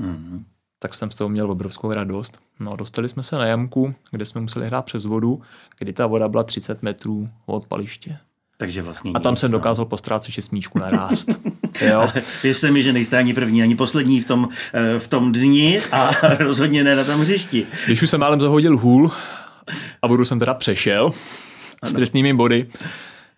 Mm-hmm. 0.02 0.44
Tak 0.80 0.94
jsem 0.94 1.12
z 1.12 1.16
toho 1.16 1.30
měl 1.30 1.52
obrovskou 1.52 1.94
radost. 1.94 2.40
No, 2.60 2.76
dostali 2.76 3.10
jsme 3.10 3.24
se 3.24 3.36
na 3.36 3.46
jamku, 3.46 3.96
kde 4.12 4.26
jsme 4.26 4.42
museli 4.42 4.66
hrát 4.66 4.86
přes 4.86 5.06
vodu, 5.06 5.42
kdy 5.80 5.94
ta 5.94 6.08
voda 6.08 6.28
byla 6.28 6.44
30 6.44 6.84
metrů 6.84 7.28
od 7.46 7.68
paliště. 7.68 8.18
Takže 8.62 8.82
vlastně 8.82 9.12
A 9.15 9.20
tam 9.20 9.34
nic, 9.34 9.39
jsem 9.39 9.51
no. 9.51 9.58
dokázal 9.58 9.86
postrácet 9.86 10.32
šestmíčku 10.34 10.80
na 10.80 10.89
rást. 10.89 11.30
jo? 11.82 12.10
Věřte 12.44 12.72
mi, 12.72 12.84
že 12.84 12.94
nejste 12.94 13.18
ani 13.18 13.34
první, 13.34 13.63
ani 13.63 13.75
poslední 13.75 14.22
v 14.22 14.25
tom, 14.25 14.50
eh, 14.74 15.00
v 15.00 15.08
tom 15.08 15.32
dni 15.32 15.82
a 15.91 16.12
rozhodně 16.39 16.84
ne 16.84 16.96
na 16.96 17.03
tom 17.03 17.22
hřišti. 17.22 17.68
Když 17.86 18.01
už 18.01 18.10
jsem 18.10 18.20
málem 18.20 18.41
zahodil 18.41 18.77
hůl 18.77 19.12
a 20.01 20.08
vodu 20.08 20.25
jsem 20.25 20.39
teda 20.39 20.53
přešel 20.53 21.12
s 21.84 21.94
trestnými 21.94 22.34
body, 22.34 22.68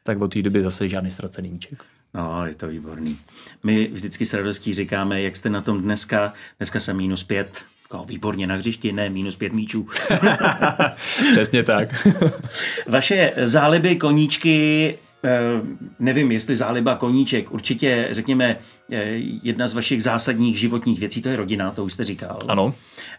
tak 0.04 0.22
od 0.22 0.34
té 0.34 0.42
doby 0.42 0.60
zase 0.60 0.90
žádný 0.90 1.12
ztracený 1.12 1.50
míček. 1.50 1.84
No, 2.14 2.46
je 2.46 2.56
to 2.56 2.68
výborný. 2.68 3.18
My 3.64 3.90
vždycky 3.94 4.26
s 4.26 4.34
radostí 4.34 4.74
říkáme, 4.74 5.22
jak 5.22 5.36
jste 5.36 5.50
na 5.50 5.62
tom 5.62 5.82
dneska. 5.82 6.34
Dneska 6.58 6.80
jsem 6.80 6.98
minus 6.98 7.24
pět. 7.24 7.66
Jako 7.84 8.06
výborně 8.06 8.48
na 8.48 8.56
hřišti, 8.56 8.92
ne 8.92 9.10
minus 9.10 9.36
pět 9.36 9.54
míčů. 9.54 9.88
Přesně 11.32 11.64
tak. 11.64 12.08
Vaše 12.88 13.34
záliby, 13.46 13.96
koníčky 13.96 14.98
nevím, 16.00 16.32
jestli 16.32 16.56
záliba 16.56 16.96
koníček, 16.96 17.52
určitě, 17.52 18.08
řekněme, 18.12 18.56
eh, 18.92 19.04
jedna 19.44 19.68
z 19.68 19.74
vašich 19.74 20.04
zásadních 20.04 20.60
životních 20.60 21.00
věcí, 21.00 21.22
to 21.22 21.30
je 21.30 21.36
rodina, 21.36 21.72
to 21.72 21.86
už 21.86 21.94
jste 21.94 22.04
říkal. 22.04 22.40
Ano. 22.48 22.74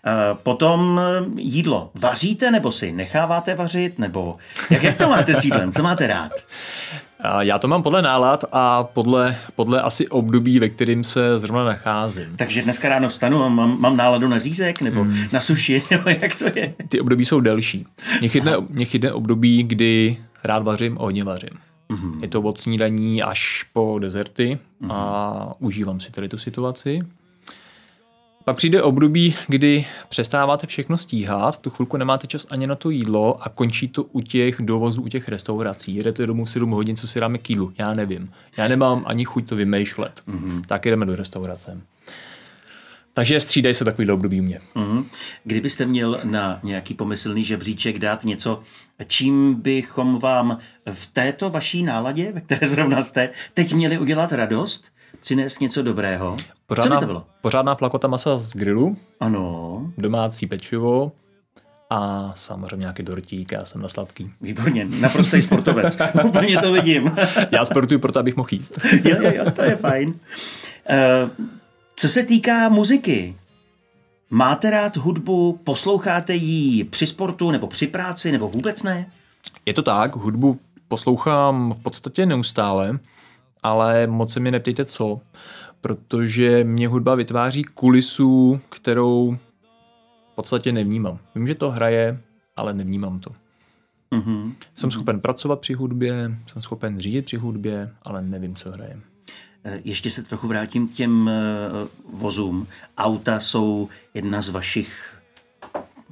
Eh, 0.06 0.12
potom 0.42 1.00
jídlo. 1.37 1.90
Vaříte 1.94 2.50
nebo 2.50 2.73
si 2.73 2.92
necháváte 2.92 3.54
vařit? 3.54 3.99
Nebo 3.99 4.37
jak, 4.70 4.82
jak 4.82 4.99
to 4.99 5.08
máte 5.08 5.34
s 5.34 5.44
jídlem? 5.44 5.73
Co 5.73 5.82
máte 5.82 6.06
rád? 6.06 6.32
Já 7.40 7.58
to 7.58 7.68
mám 7.68 7.82
podle 7.82 8.02
nálad 8.02 8.44
a 8.52 8.84
podle, 8.84 9.37
podle 9.54 9.82
asi 9.82 10.08
období, 10.08 10.58
ve 10.58 10.68
kterým 10.68 11.04
se 11.04 11.38
zrovna 11.38 11.64
nacházím. 11.64 12.37
Takže 12.37 12.62
dneska 12.62 12.88
ráno 12.88 13.08
vstanu 13.08 13.42
a 13.42 13.49
mám, 13.49 13.80
mám 13.80 13.96
náladu 13.96 14.28
na 14.28 14.38
řízek 14.38 14.80
nebo 14.80 15.02
hmm. 15.02 15.25
na 15.32 15.40
suši, 15.40 15.82
nebo 15.90 16.11
jak 16.11 16.34
to 16.34 16.44
je? 16.54 16.75
Ty 16.88 17.00
období 17.00 17.25
jsou 17.25 17.40
delší. 17.40 17.87
Mě 18.20 18.84
chytne 18.84 19.12
období, 19.12 19.62
kdy 19.62 20.16
rád 20.44 20.62
vařím 20.62 20.99
a 20.99 21.02
hodně 21.02 21.25
vařím. 21.25 21.58
Mm-hmm. 21.94 22.22
Je 22.22 22.28
to 22.28 22.42
od 22.42 22.58
snídaní 22.58 23.22
až 23.22 23.66
po 23.72 23.98
dezerty 23.98 24.58
mm-hmm. 24.82 24.92
a 24.92 25.54
užívám 25.58 26.00
si 26.00 26.10
tady 26.10 26.28
tu 26.28 26.38
situaci. 26.38 27.00
Pak 28.44 28.56
přijde 28.56 28.82
období, 28.82 29.34
kdy 29.48 29.86
přestáváte 30.08 30.66
všechno 30.66 30.98
stíhat, 30.98 31.56
v 31.56 31.58
tu 31.58 31.70
chvilku 31.70 31.96
nemáte 31.96 32.26
čas 32.26 32.46
ani 32.50 32.66
na 32.66 32.74
to 32.74 32.90
jídlo 32.90 33.42
a 33.42 33.48
končí 33.48 33.88
to 33.88 34.02
u 34.02 34.20
těch 34.20 34.56
dovozů, 34.60 35.02
u 35.02 35.08
těch 35.08 35.28
restaurací. 35.28 35.94
Jedete 35.94 36.26
domů 36.26 36.46
7 36.46 36.70
hodin, 36.70 36.96
co 36.96 37.08
si 37.08 37.20
dáme 37.20 37.38
k 37.38 37.50
jídlu. 37.50 37.72
Já 37.78 37.94
nevím. 37.94 38.32
Já 38.56 38.68
nemám 38.68 39.02
ani 39.06 39.24
chuť 39.24 39.48
to 39.48 39.56
vymýšlet. 39.56 40.22
Mm-hmm. 40.28 40.62
Tak 40.66 40.86
jdeme 40.86 41.06
do 41.06 41.16
restaurace. 41.16 41.80
Takže 43.14 43.40
střídají 43.40 43.75
se 43.75 43.85
takový 43.85 44.11
období 44.11 44.40
mě. 44.40 44.61
Mm-hmm. 44.76 45.04
Kdybyste 45.44 45.87
měl 45.87 46.21
na 46.25 46.61
nějaký 46.62 46.94
pomyslný 46.94 47.44
žebříček 47.44 47.99
dát 47.99 48.25
něco, 48.25 48.61
čím 49.06 49.54
bychom 49.54 50.18
vám 50.18 50.59
v 50.92 51.06
této 51.06 51.50
vaší 51.50 51.83
náladě, 51.83 52.33
ve 52.33 52.40
které 52.40 52.68
zrovna 52.68 53.02
jste, 53.02 53.30
teď 53.54 53.75
měli 53.75 53.99
udělat 53.99 54.33
radost, 54.33 54.85
přinést 55.21 55.61
něco 55.61 55.83
dobrého? 55.83 56.37
Pořádná, 56.66 56.97
Co 56.97 56.97
by 56.97 57.00
to 57.00 57.06
bylo? 57.06 57.26
Pořádná 57.40 57.75
flakota 57.75 58.09
masa 58.09 58.38
z 58.38 58.52
grilu. 58.52 58.97
Ano. 59.21 59.92
Domácí 59.99 60.47
pečivo. 60.47 61.12
A 61.90 62.33
samozřejmě 62.37 62.76
nějaký 62.76 63.02
dortík, 63.02 63.52
já 63.52 63.64
jsem 63.64 63.83
na 63.83 63.88
sladký. 63.88 64.30
Výborně, 64.40 64.85
naprostý 64.85 65.42
sportovec. 65.42 65.99
Úplně 66.25 66.59
to 66.59 66.73
vidím. 66.73 67.16
já 67.50 67.64
sportuju 67.64 68.00
proto, 68.00 68.18
abych 68.18 68.37
mohl 68.37 68.49
jíst. 68.52 68.78
jo, 69.04 69.16
jo, 69.23 69.33
jo, 69.35 69.50
to 69.50 69.62
je 69.62 69.76
fajn. 69.76 70.09
Uh, 70.09 71.30
co 72.04 72.08
se 72.08 72.23
týká 72.23 72.68
muziky, 72.68 73.37
máte 74.30 74.70
rád 74.70 74.96
hudbu, 74.96 75.61
posloucháte 75.64 76.34
ji 76.34 76.84
při 76.84 77.06
sportu 77.06 77.50
nebo 77.50 77.66
při 77.66 77.87
práci 77.87 78.32
nebo 78.32 78.49
vůbec 78.49 78.82
ne? 78.82 79.11
Je 79.66 79.75
to 79.75 79.82
tak, 79.82 80.16
hudbu 80.16 80.61
poslouchám 80.88 81.73
v 81.73 81.82
podstatě 81.82 82.26
neustále, 82.26 82.99
ale 83.62 84.06
moc 84.06 84.32
se 84.32 84.40
mi 84.40 84.50
neptejte 84.50 84.84
co, 84.84 85.20
protože 85.80 86.64
mě 86.64 86.88
hudba 86.88 87.14
vytváří 87.14 87.64
kulisu, 87.64 88.61
kterou 88.68 89.37
v 90.32 90.34
podstatě 90.34 90.73
nevnímám. 90.73 91.18
Vím, 91.34 91.46
že 91.46 91.54
to 91.54 91.70
hraje, 91.70 92.18
ale 92.56 92.75
nevnímám 92.75 93.20
to. 93.20 93.30
Mm-hmm. 94.12 94.52
Jsem 94.75 94.90
schopen 94.90 95.20
pracovat 95.20 95.61
při 95.61 95.75
hudbě, 95.75 96.37
jsem 96.46 96.62
schopen 96.62 97.00
řídit 97.00 97.25
při 97.25 97.37
hudbě, 97.37 97.90
ale 98.02 98.23
nevím, 98.23 98.56
co 98.56 98.70
hraje. 98.70 99.00
Eh, 99.64 99.80
ještě 99.85 100.11
se 100.11 100.23
trochu 100.23 100.49
vrátím 100.49 100.88
k 100.88 100.92
těm 100.92 101.28
eh, 101.28 101.33
vozům. 102.12 102.66
Auta 102.99 103.40
jsou 103.40 103.88
jedna 104.14 104.42
z 104.42 104.49
vašich 104.49 105.18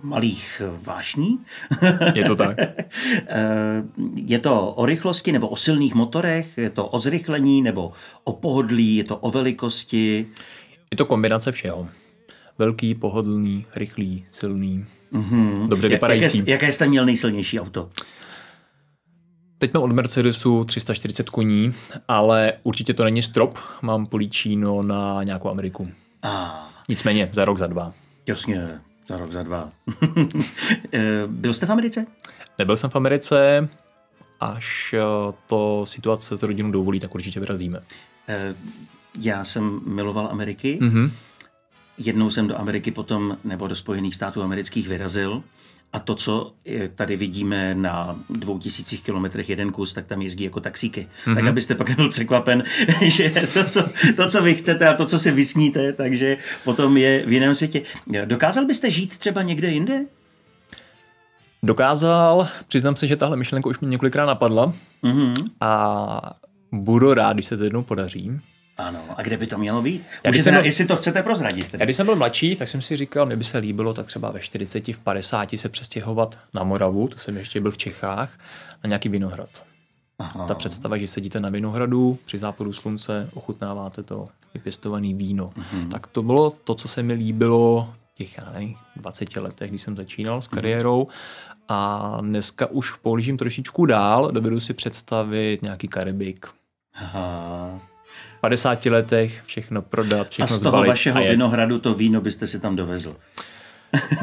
malých 0.02 0.62
vášní. 0.82 1.38
Je 2.14 2.24
to 2.24 2.36
tak. 2.36 2.56
Eh, 2.60 3.82
je 4.14 4.38
to 4.38 4.72
o 4.72 4.86
rychlosti 4.86 5.32
nebo 5.32 5.48
o 5.48 5.56
silných 5.56 5.94
motorech, 5.94 6.58
je 6.58 6.70
to 6.70 6.86
o 6.86 6.98
zrychlení 6.98 7.62
nebo 7.62 7.92
o 8.24 8.32
pohodlí, 8.32 8.96
je 8.96 9.04
to 9.04 9.16
o 9.16 9.30
velikosti? 9.30 10.26
Je 10.90 10.96
to 10.96 11.06
kombinace 11.06 11.52
všeho. 11.52 11.88
velký, 12.58 12.94
pohodlný, 12.94 13.66
rychlý, 13.74 14.24
silný, 14.30 14.84
mm-hmm. 15.12 15.68
dobře 15.68 15.88
vypadající. 15.88 16.38
Jaké, 16.38 16.50
jaké 16.50 16.72
jste 16.72 16.86
měl 16.86 17.06
nejsilnější 17.06 17.60
auto? 17.60 17.90
Teď 19.62 19.74
mám 19.74 19.82
od 19.82 19.92
Mercedesu 19.92 20.64
340 20.64 21.30
koní, 21.30 21.74
ale 22.08 22.52
určitě 22.62 22.94
to 22.94 23.04
není 23.04 23.22
strop. 23.22 23.58
Mám 23.82 24.06
políčíno 24.06 24.82
na 24.82 25.22
nějakou 25.22 25.50
Ameriku. 25.50 25.88
A. 26.22 26.68
Nicméně 26.88 27.28
za 27.32 27.44
rok, 27.44 27.58
za 27.58 27.66
dva. 27.66 27.92
Jasně, 28.26 28.80
za 29.06 29.16
rok, 29.16 29.32
za 29.32 29.42
dva. 29.42 29.70
Eh, 30.92 31.22
byl 31.26 31.54
jste 31.54 31.66
v 31.66 31.70
Americe? 31.70 32.06
Nebyl 32.58 32.76
jsem 32.76 32.90
v 32.90 32.96
Americe, 32.96 33.68
až 34.40 34.94
eh, 34.98 35.02
to 35.46 35.86
situace 35.86 36.36
s 36.36 36.42
rodinou 36.42 36.70
dovolí, 36.70 37.00
tak 37.00 37.14
určitě 37.14 37.40
vyrazíme. 37.40 37.80
Eh, 38.28 38.54
já 39.20 39.44
jsem 39.44 39.80
miloval 39.86 40.28
Ameriky. 40.30 40.78
Mm-hmm. 40.82 41.10
Jednou 41.98 42.30
jsem 42.30 42.48
do 42.48 42.58
Ameriky 42.58 42.90
potom, 42.90 43.36
nebo 43.44 43.68
do 43.68 43.76
Spojených 43.76 44.14
států 44.14 44.42
amerických 44.42 44.88
vyrazil. 44.88 45.42
A 45.92 45.98
to, 45.98 46.14
co 46.14 46.52
tady 46.94 47.16
vidíme 47.16 47.74
na 47.74 48.20
dvou 48.30 48.58
tisících 48.58 49.02
kilometrech 49.02 49.48
jeden 49.48 49.72
kus, 49.72 49.92
tak 49.92 50.06
tam 50.06 50.22
jezdí 50.22 50.44
jako 50.44 50.60
taxíky. 50.60 51.08
Mm-hmm. 51.24 51.34
Tak 51.34 51.46
abyste 51.46 51.74
pak 51.74 51.88
nebyl 51.88 52.08
překvapen, 52.08 52.64
že 53.02 53.30
to 53.52 53.64
co, 53.64 53.84
to, 54.16 54.28
co 54.28 54.42
vy 54.42 54.54
chcete 54.54 54.88
a 54.88 54.94
to, 54.94 55.06
co 55.06 55.18
si 55.18 55.30
vysníte, 55.30 55.92
takže 55.92 56.36
potom 56.64 56.96
je 56.96 57.22
v 57.26 57.32
jiném 57.32 57.54
světě. 57.54 57.82
Dokázal 58.24 58.64
byste 58.64 58.90
žít 58.90 59.18
třeba 59.18 59.42
někde 59.42 59.68
jinde? 59.68 60.04
Dokázal, 61.62 62.48
přiznám 62.68 62.96
se, 62.96 63.06
že 63.06 63.16
tahle 63.16 63.36
myšlenka 63.36 63.70
už 63.70 63.80
mě 63.80 63.90
několikrát 63.90 64.26
napadla 64.26 64.74
mm-hmm. 65.04 65.34
a 65.60 66.34
budu 66.72 67.14
rád, 67.14 67.32
když 67.32 67.46
se 67.46 67.56
to 67.56 67.64
jednou 67.64 67.82
podaří. 67.82 68.30
Ano, 68.78 69.00
a 69.16 69.22
kde 69.22 69.36
by 69.36 69.46
to 69.46 69.58
mělo 69.58 69.82
být? 69.82 70.02
Já, 70.24 70.30
když 70.30 70.42
byl, 70.42 70.64
jestli 70.64 70.84
to 70.84 70.96
chcete 70.96 71.22
prozradit. 71.22 71.70
Tedy. 71.70 71.82
Já 71.82 71.84
když 71.84 71.96
jsem 71.96 72.06
byl 72.06 72.16
mladší, 72.16 72.56
tak 72.56 72.68
jsem 72.68 72.82
si 72.82 72.96
říkal, 72.96 73.26
mě 73.26 73.36
by 73.36 73.44
se 73.44 73.58
líbilo 73.58 73.94
tak 73.94 74.06
třeba 74.06 74.30
ve 74.30 74.40
40, 74.40 74.88
v 74.88 74.98
50 74.98 75.48
se 75.56 75.68
přestěhovat 75.68 76.38
na 76.54 76.64
Moravu, 76.64 77.08
to 77.08 77.18
jsem 77.18 77.36
ještě 77.36 77.60
byl 77.60 77.70
v 77.70 77.76
Čechách, 77.76 78.38
na 78.84 78.88
nějaký 78.88 79.08
vinohrad. 79.08 79.62
Aha. 80.18 80.46
Ta 80.46 80.54
představa, 80.54 80.96
že 80.96 81.06
sedíte 81.06 81.40
na 81.40 81.48
vinohradu 81.48 82.18
při 82.24 82.38
západu 82.38 82.72
slunce, 82.72 83.30
ochutnáváte 83.34 84.02
to 84.02 84.24
vypěstované 84.54 85.14
víno. 85.14 85.48
Mhm. 85.56 85.88
Tak 85.88 86.06
to 86.06 86.22
bylo 86.22 86.50
to, 86.50 86.74
co 86.74 86.88
se 86.88 87.02
mi 87.02 87.12
líbilo 87.12 87.94
těch 88.14 88.38
já 88.38 88.50
nevím, 88.50 88.74
20 88.96 89.36
letech, 89.36 89.70
když 89.70 89.82
jsem 89.82 89.96
začínal 89.96 90.40
s 90.40 90.48
kariérou. 90.48 91.06
A 91.68 92.18
dneska 92.20 92.66
už 92.66 92.94
pohlížím 92.94 93.36
trošičku 93.36 93.86
dál, 93.86 94.32
dovedu 94.32 94.60
si 94.60 94.74
představit 94.74 95.62
nějaký 95.62 95.88
Karibik. 95.88 96.46
Aha. 96.94 97.80
50 98.40 98.86
letech 98.86 99.40
všechno 99.44 99.82
prodat, 99.82 100.30
všechno 100.30 100.56
A 100.56 100.58
z 100.58 100.62
toho 100.62 100.84
vašeho 100.84 101.20
vinohradu 101.24 101.78
to 101.78 101.94
víno 101.94 102.20
byste 102.20 102.46
si 102.46 102.60
tam 102.60 102.76
dovezl. 102.76 103.16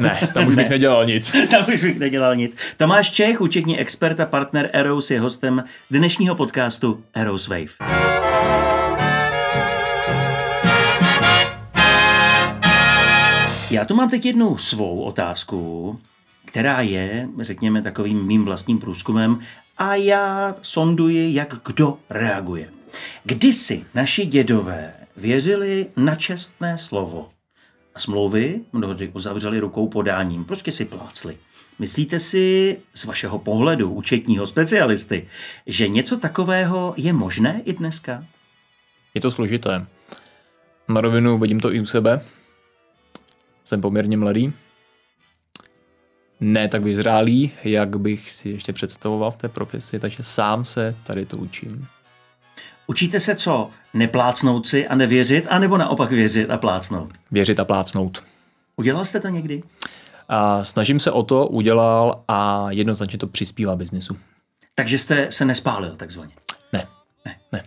Ne, 0.00 0.20
tam 0.34 0.46
už 0.46 0.54
bych 0.56 0.64
ne. 0.64 0.70
nedělal 0.70 1.06
nic. 1.06 1.32
tam 1.50 1.64
už 1.74 1.82
bych 1.82 1.98
nedělal 1.98 2.36
nic. 2.36 2.56
Tomáš 2.76 3.10
Čech, 3.10 3.40
účetní 3.40 3.78
expert 3.78 4.20
a 4.20 4.26
partner 4.26 4.70
Eros, 4.72 5.10
je 5.10 5.20
hostem 5.20 5.64
dnešního 5.90 6.34
podcastu 6.34 7.04
Eros 7.14 7.48
Wave. 7.48 7.90
Já 13.70 13.84
tu 13.84 13.94
mám 13.94 14.10
teď 14.10 14.26
jednu 14.26 14.58
svou 14.58 15.00
otázku, 15.00 15.98
která 16.44 16.80
je, 16.80 17.28
řekněme, 17.40 17.82
takovým 17.82 18.26
mým 18.26 18.44
vlastním 18.44 18.78
průzkumem 18.78 19.38
a 19.78 19.94
já 19.94 20.54
sonduji, 20.62 21.34
jak 21.34 21.54
kdo 21.64 21.98
reaguje. 22.10 22.68
Kdysi 23.24 23.84
naši 23.94 24.26
dědové 24.26 24.94
věřili 25.16 25.86
na 25.96 26.14
čestné 26.14 26.78
slovo 26.78 27.28
a 27.94 27.98
smlouvy 27.98 28.60
mnohdy 28.72 29.08
uzavřeli 29.08 29.58
rukou 29.60 29.88
podáním, 29.88 30.44
prostě 30.44 30.72
si 30.72 30.84
plácli. 30.84 31.36
Myslíte 31.78 32.20
si 32.20 32.76
z 32.94 33.04
vašeho 33.04 33.38
pohledu 33.38 33.90
účetního 33.90 34.46
specialisty, 34.46 35.28
že 35.66 35.88
něco 35.88 36.16
takového 36.16 36.94
je 36.96 37.12
možné 37.12 37.62
i 37.64 37.72
dneska? 37.72 38.24
Je 39.14 39.20
to 39.20 39.30
složité. 39.30 39.86
Na 40.88 41.00
rovinu 41.00 41.38
vidím 41.38 41.60
to 41.60 41.72
i 41.72 41.80
u 41.80 41.86
sebe. 41.86 42.24
Jsem 43.64 43.80
poměrně 43.80 44.16
mladý. 44.16 44.52
Ne 46.40 46.68
tak 46.68 46.82
vyzrálý, 46.82 47.52
jak 47.64 48.00
bych 48.00 48.30
si 48.30 48.48
ještě 48.48 48.72
představoval 48.72 49.30
v 49.30 49.36
té 49.36 49.48
profesi, 49.48 49.98
takže 49.98 50.22
sám 50.22 50.64
se 50.64 50.96
tady 51.02 51.26
to 51.26 51.36
učím. 51.36 51.86
Učíte 52.90 53.20
se 53.20 53.34
co? 53.34 53.70
Neplácnout 53.94 54.66
si 54.66 54.88
a 54.88 54.94
nevěřit, 54.94 55.46
anebo 55.48 55.78
naopak 55.78 56.10
věřit 56.10 56.50
a 56.50 56.58
plácnout? 56.58 57.12
Věřit 57.30 57.60
a 57.60 57.64
plácnout. 57.64 58.22
Udělal 58.76 59.04
jste 59.04 59.20
to 59.20 59.28
někdy? 59.28 59.62
A 60.28 60.64
snažím 60.64 61.00
se 61.00 61.10
o 61.10 61.22
to, 61.22 61.46
udělal 61.46 62.24
a 62.28 62.66
jednoznačně 62.70 63.18
to 63.18 63.26
přispívá 63.26 63.76
biznisu. 63.76 64.16
Takže 64.74 64.98
jste 64.98 65.32
se 65.32 65.44
nespálil 65.44 65.96
takzvaně? 65.96 66.32
Ne. 66.72 66.86
Ne. 67.24 67.36
ne. 67.52 67.64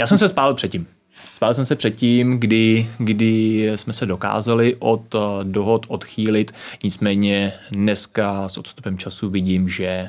Já 0.00 0.06
jsem 0.06 0.18
se 0.18 0.28
spálil 0.28 0.54
předtím. 0.54 0.86
Spálil 1.34 1.54
jsem 1.54 1.64
se 1.64 1.76
předtím, 1.76 2.40
kdy, 2.40 2.90
kdy 2.98 3.72
jsme 3.76 3.92
se 3.92 4.06
dokázali 4.06 4.76
od 4.78 5.14
eh, 5.14 5.18
dohod 5.42 5.86
odchýlit, 5.88 6.52
nicméně 6.84 7.52
dneska 7.70 8.48
s 8.48 8.58
odstupem 8.58 8.98
času 8.98 9.30
vidím, 9.30 9.68
že 9.68 10.08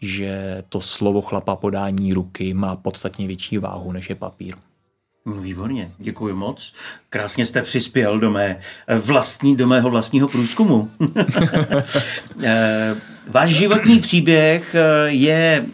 že 0.00 0.62
to 0.68 0.80
slovo 0.80 1.20
chlapa 1.20 1.56
podání 1.56 2.12
ruky 2.12 2.54
má 2.54 2.76
podstatně 2.76 3.26
větší 3.26 3.58
váhu 3.58 3.92
než 3.92 4.08
je 4.10 4.14
papír. 4.14 4.54
No, 5.26 5.32
výborně, 5.32 5.92
děkuji 5.98 6.34
moc. 6.34 6.74
Krásně 7.10 7.46
jste 7.46 7.62
přispěl 7.62 8.18
do, 8.18 8.30
mé 8.30 8.60
vlastní, 9.00 9.56
do 9.56 9.66
mého 9.66 9.90
vlastního 9.90 10.28
průzkumu. 10.28 10.90
Eh, 12.42 12.96
váš 13.28 13.50
životní 13.50 14.00
příběh 14.00 14.74
eh, 14.74 15.10
je, 15.10 15.66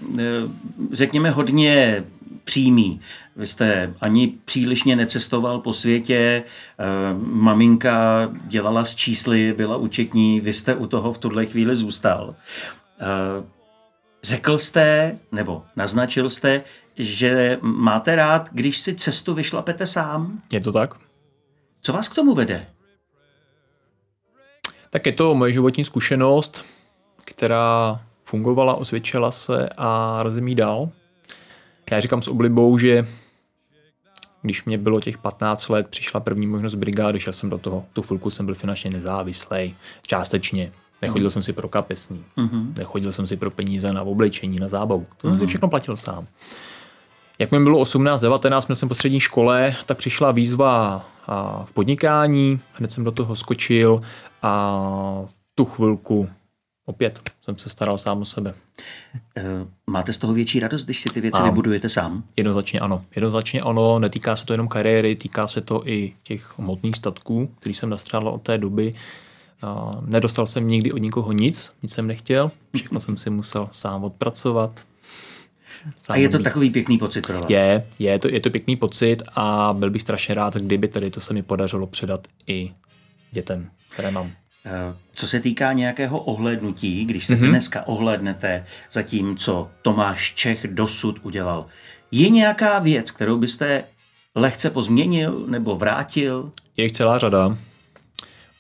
řekněme, 0.93 1.31
hodně 1.31 2.05
přímý. 2.45 3.01
Vy 3.37 3.47
jste 3.47 3.95
ani 4.01 4.35
přílišně 4.45 4.97
necestoval 4.97 5.59
po 5.59 5.73
světě, 5.73 6.43
eh, 6.79 6.85
maminka 7.21 8.31
dělala 8.47 8.85
s 8.85 8.95
čísly, 8.95 9.55
byla 9.57 9.77
účetní, 9.77 10.41
vy 10.41 10.53
jste 10.53 10.75
u 10.75 10.87
toho 10.87 11.13
v 11.13 11.19
tuhle 11.19 11.47
chvíli 11.47 11.77
zůstal. 11.77 12.35
Řekl 14.23 14.59
jste, 14.59 15.19
nebo 15.33 15.65
naznačil 15.77 16.31
jste, 16.31 16.63
že 16.97 17.59
máte 17.61 18.17
rád, 18.17 18.49
když 18.53 18.79
si 18.79 18.95
cestu 18.95 19.35
vyšlapete 19.35 19.87
sám? 19.87 20.43
Je 20.53 20.61
to 20.61 20.73
tak? 20.73 20.95
Co 21.81 21.93
vás 21.93 22.09
k 22.09 22.15
tomu 22.15 22.35
vede? 22.35 22.67
Tak 24.91 25.07
je 25.07 25.13
to 25.13 25.35
moje 25.35 25.53
životní 25.53 25.85
zkušenost, 25.85 26.65
která 27.25 28.01
fungovala, 28.25 28.75
osvědčila 28.75 29.31
se 29.31 29.69
a 29.77 30.19
rozumí 30.23 30.55
dál. 30.55 30.91
Já 31.91 32.01
říkám 32.01 32.23
s 32.23 32.29
oblibou, 32.29 32.79
že 32.79 33.07
když 34.43 34.65
mě 34.65 34.79
bylo 34.79 35.01
těch 35.01 35.19
15 35.19 35.69
let, 35.69 35.89
přišla 35.89 36.21
první 36.21 36.47
možnost 36.47 36.75
brigády, 36.75 37.21
šel 37.21 37.33
jsem 37.33 37.51
do 37.51 37.59
toho. 37.59 37.87
Tu 37.93 38.03
chvilku 38.03 38.31
jsem 38.31 38.47
byl 38.47 38.55
finančně 38.55 38.91
nezávislý, 38.91 39.77
částečně. 40.07 40.73
Nechodil 41.03 41.27
mm. 41.27 41.31
jsem 41.31 41.43
si 41.43 41.53
pro 41.53 41.69
kapesní, 41.69 42.25
mm-hmm. 42.37 42.79
nechodil 42.79 43.13
jsem 43.13 43.27
si 43.27 43.37
pro 43.37 43.51
peníze 43.51 43.93
na 43.93 44.03
oblečení, 44.03 44.57
na 44.57 44.69
zábavu. 44.69 45.07
To 45.17 45.27
mm-hmm. 45.27 45.31
jsem 45.31 45.39
si 45.39 45.45
mhm. 45.45 45.49
všechno 45.49 45.69
platil 45.69 45.97
sám. 45.97 46.27
Jak 47.39 47.53
mi 47.53 47.61
bylo 47.61 47.79
18, 47.79 48.21
19, 48.21 48.67
měl 48.67 48.77
jsem 48.77 48.89
po 48.89 48.95
střední 48.95 49.21
škole, 49.21 49.75
tak 49.87 49.99
přišla 49.99 50.33
výzva 50.33 51.05
v 51.65 51.73
podnikání, 51.73 52.61
hned 52.73 52.93
jsem 52.93 53.05
do 53.05 53.13
toho 53.13 53.37
skočil 53.37 54.01
a 54.43 54.81
v 55.27 55.35
tu 55.55 55.65
chvilku 55.65 56.29
Opět 56.91 57.31
jsem 57.43 57.57
se 57.57 57.69
staral 57.69 57.99
sám 57.99 58.23
o 58.23 58.25
sebe. 58.25 58.55
Eh, 59.37 59.43
máte 59.87 60.13
z 60.13 60.19
toho 60.19 60.33
větší 60.33 60.61
radost, 60.61 60.85
když 60.85 61.01
si 61.01 61.09
ty 61.09 61.21
věci 61.21 61.39
Mám. 61.39 61.51
vybudujete 61.51 61.89
sám? 61.89 62.25
Jednoznačně 62.37 62.81
ano. 62.81 63.05
Jednoznačně 63.17 63.61
ano. 63.61 63.99
Netýká 63.99 64.37
se 64.37 64.47
to 64.47 64.53
jenom 64.53 64.69
kariéry, 64.69 65.17
týká 65.17 65.47
se 65.47 65.61
to 65.61 65.89
i 65.89 66.13
těch 66.23 66.59
hmotných 66.59 66.97
statků, 66.97 67.47
který 67.47 67.75
jsem 67.75 67.91
nastřádal 67.91 68.29
od 68.29 68.43
té 68.43 68.59
doby. 68.59 68.95
Nedostal 70.07 70.47
jsem 70.47 70.69
nikdy 70.69 70.93
od 70.93 70.99
nikoho 70.99 71.33
nic, 71.33 71.71
nic 71.83 71.93
jsem 71.93 72.07
nechtěl. 72.07 72.51
Všechno 72.77 73.01
jsem 73.01 73.17
si 73.17 73.31
musel 73.31 73.69
sám 73.73 74.05
odpracovat. 74.05 74.81
Sám 76.01 76.15
a 76.15 76.17
je 76.17 76.29
to 76.29 76.39
být. 76.39 76.45
takový 76.45 76.71
pěkný 76.71 76.99
pocit 76.99 77.27
pro 77.27 77.35
vás? 77.35 77.51
Je, 77.51 77.87
je 77.99 78.19
to, 78.19 78.29
je 78.29 78.41
to 78.41 78.51
pěkný 78.51 78.77
pocit 78.77 79.23
a 79.35 79.75
byl 79.79 79.91
bych 79.91 80.03
strašně 80.03 80.35
rád, 80.35 80.55
kdyby 80.55 80.89
tady 80.89 81.11
to 81.11 81.21
se 81.21 81.35
mi 81.35 81.43
podařilo 81.43 81.87
předat 81.87 82.29
i 82.47 82.73
dětem, 83.31 83.71
které 83.89 84.11
mám. 84.11 84.31
Eh, 84.67 84.97
co 85.15 85.29
se 85.29 85.41
týká 85.41 85.73
nějakého 85.73 86.21
ohlednutí, 86.21 87.05
když 87.05 87.27
se 87.27 87.35
mm-hmm. 87.35 87.49
dneska 87.49 87.87
ohlednete 87.87 88.67
za 88.93 89.03
tím, 89.03 89.37
co 89.37 89.71
Tomáš 89.83 90.35
Čech 90.35 90.67
dosud 90.67 91.19
udělal, 91.23 91.67
je 92.11 92.29
nějaká 92.29 92.79
věc, 92.79 93.11
kterou 93.11 93.39
byste 93.39 93.85
lehce 94.35 94.71
pozměnil 94.71 95.45
nebo 95.47 95.77
vrátil? 95.77 96.53
Je 96.77 96.85
jich 96.85 96.93
celá 96.93 97.19
řada. 97.19 97.59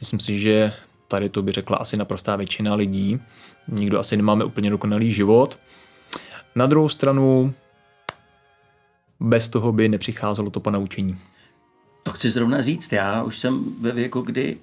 Myslím 0.00 0.20
si, 0.20 0.40
že 0.40 0.72
tady 1.10 1.28
to 1.28 1.42
by 1.42 1.52
řekla 1.52 1.76
asi 1.76 1.96
naprostá 1.96 2.36
většina 2.36 2.74
lidí. 2.74 3.20
Nikdo 3.68 3.98
asi 3.98 4.16
nemáme 4.16 4.44
úplně 4.44 4.70
dokonalý 4.70 5.12
život. 5.12 5.60
Na 6.54 6.66
druhou 6.66 6.88
stranu, 6.88 7.54
bez 9.20 9.48
toho 9.48 9.72
by 9.72 9.88
nepřicházelo 9.88 10.50
to 10.50 10.60
ponaučení. 10.60 11.18
To 12.02 12.12
chci 12.12 12.30
zrovna 12.30 12.62
říct. 12.62 12.92
Já 12.92 13.22
už 13.22 13.38
jsem 13.38 13.64
ve 13.80 13.92
věku, 13.92 14.20
kdy 14.20 14.56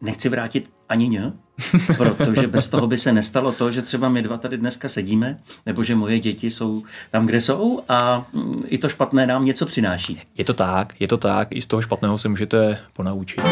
nechci 0.00 0.28
vrátit 0.28 0.70
ani 0.88 1.08
ně, 1.08 1.32
protože 1.96 2.46
bez 2.46 2.68
toho 2.68 2.86
by 2.86 2.98
se 2.98 3.12
nestalo 3.12 3.52
to, 3.52 3.70
že 3.70 3.82
třeba 3.82 4.08
my 4.08 4.22
dva 4.22 4.36
tady 4.36 4.58
dneska 4.58 4.88
sedíme, 4.88 5.38
nebo 5.66 5.84
že 5.84 5.94
moje 5.94 6.18
děti 6.18 6.50
jsou 6.50 6.82
tam, 7.10 7.26
kde 7.26 7.40
jsou 7.40 7.82
a 7.88 8.26
mm, 8.32 8.62
i 8.66 8.78
to 8.78 8.88
špatné 8.88 9.26
nám 9.26 9.44
něco 9.44 9.66
přináší. 9.66 10.20
Je 10.36 10.44
to 10.44 10.54
tak, 10.54 10.94
je 11.00 11.08
to 11.08 11.16
tak, 11.16 11.48
i 11.50 11.62
z 11.62 11.66
toho 11.66 11.82
špatného 11.82 12.18
se 12.18 12.28
můžete 12.28 12.78
ponaučit. 12.92 13.44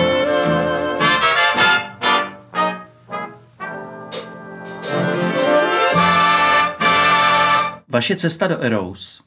Vaše 7.97 8.17
cesta 8.17 8.47
do 8.47 8.61
Eros, 8.61 9.23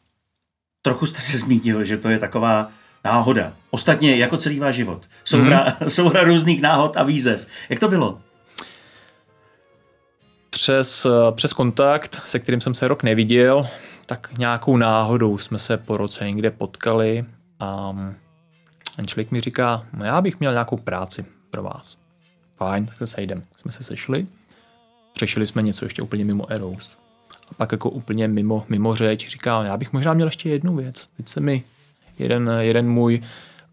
trochu 0.81 1.05
jste 1.05 1.21
se 1.21 1.37
zmínil, 1.37 1.83
že 1.83 1.97
to 1.97 2.09
je 2.09 2.19
taková 2.19 2.71
náhoda. 3.05 3.53
Ostatně 3.69 4.15
jako 4.15 4.37
celý 4.37 4.59
váš 4.59 4.75
život. 4.75 5.05
Souhra, 5.23 5.75
hmm. 5.79 5.89
souhra 5.89 6.23
různých 6.23 6.61
náhod 6.61 6.97
a 6.97 7.03
výzev. 7.03 7.47
Jak 7.69 7.79
to 7.79 7.87
bylo? 7.87 8.21
Přes, 10.49 11.07
přes 11.31 11.53
kontakt, 11.53 12.21
se 12.25 12.39
kterým 12.39 12.61
jsem 12.61 12.73
se 12.73 12.87
rok 12.87 13.03
neviděl, 13.03 13.67
tak 14.05 14.37
nějakou 14.37 14.77
náhodou 14.77 15.37
jsme 15.37 15.59
se 15.59 15.77
po 15.77 15.97
roce 15.97 16.25
někde 16.25 16.51
potkali 16.51 17.23
a 17.59 17.95
ten 18.95 19.07
člověk 19.07 19.31
mi 19.31 19.41
říká, 19.41 19.85
no 19.93 20.05
já 20.05 20.21
bych 20.21 20.39
měl 20.39 20.51
nějakou 20.51 20.77
práci 20.77 21.25
pro 21.51 21.63
vás. 21.63 21.97
Fajn, 22.55 22.85
tak 22.85 22.97
se 22.97 23.07
sejdem. 23.07 23.43
Jsme 23.57 23.71
se 23.71 23.83
sešli, 23.83 24.27
řešili 25.19 25.45
jsme 25.45 25.61
něco 25.61 25.85
ještě 25.85 26.01
úplně 26.01 26.25
mimo 26.25 26.51
Eros. 26.51 27.08
A 27.51 27.53
pak 27.57 27.71
jako 27.71 27.89
úplně 27.89 28.27
mimo, 28.27 28.65
mimo 28.69 28.95
řeč 28.95 29.27
říká, 29.27 29.63
já 29.63 29.77
bych 29.77 29.93
možná 29.93 30.13
měl 30.13 30.27
ještě 30.27 30.49
jednu 30.49 30.75
věc. 30.75 31.07
Teď 31.17 31.27
se 31.27 31.39
mi 31.39 31.63
jeden, 32.19 32.51
jeden 32.59 32.89
můj 32.89 33.21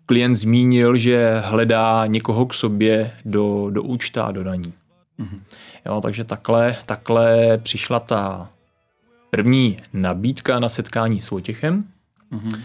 klient 0.07 0.35
zmínil, 0.35 0.97
že 0.97 1.43
hledá 1.45 2.07
někoho 2.07 2.47
k 2.47 2.55
sobě 2.55 3.11
do, 3.25 3.71
do 3.71 3.83
účta 3.83 4.25
a 4.25 4.33
do 4.33 4.45
daní. 4.45 4.73
Mm-hmm. 5.21 5.41
Jo, 5.87 6.01
takže 6.01 6.25
takhle, 6.25 6.77
takhle 6.87 7.59
přišla 7.59 8.01
ta 8.01 8.49
první 9.31 9.77
nabídka 9.93 10.59
na 10.59 10.69
setkání 10.69 11.21
s 11.21 11.31
Vojtěchem. 11.31 11.85
Mm-hmm. 12.33 12.61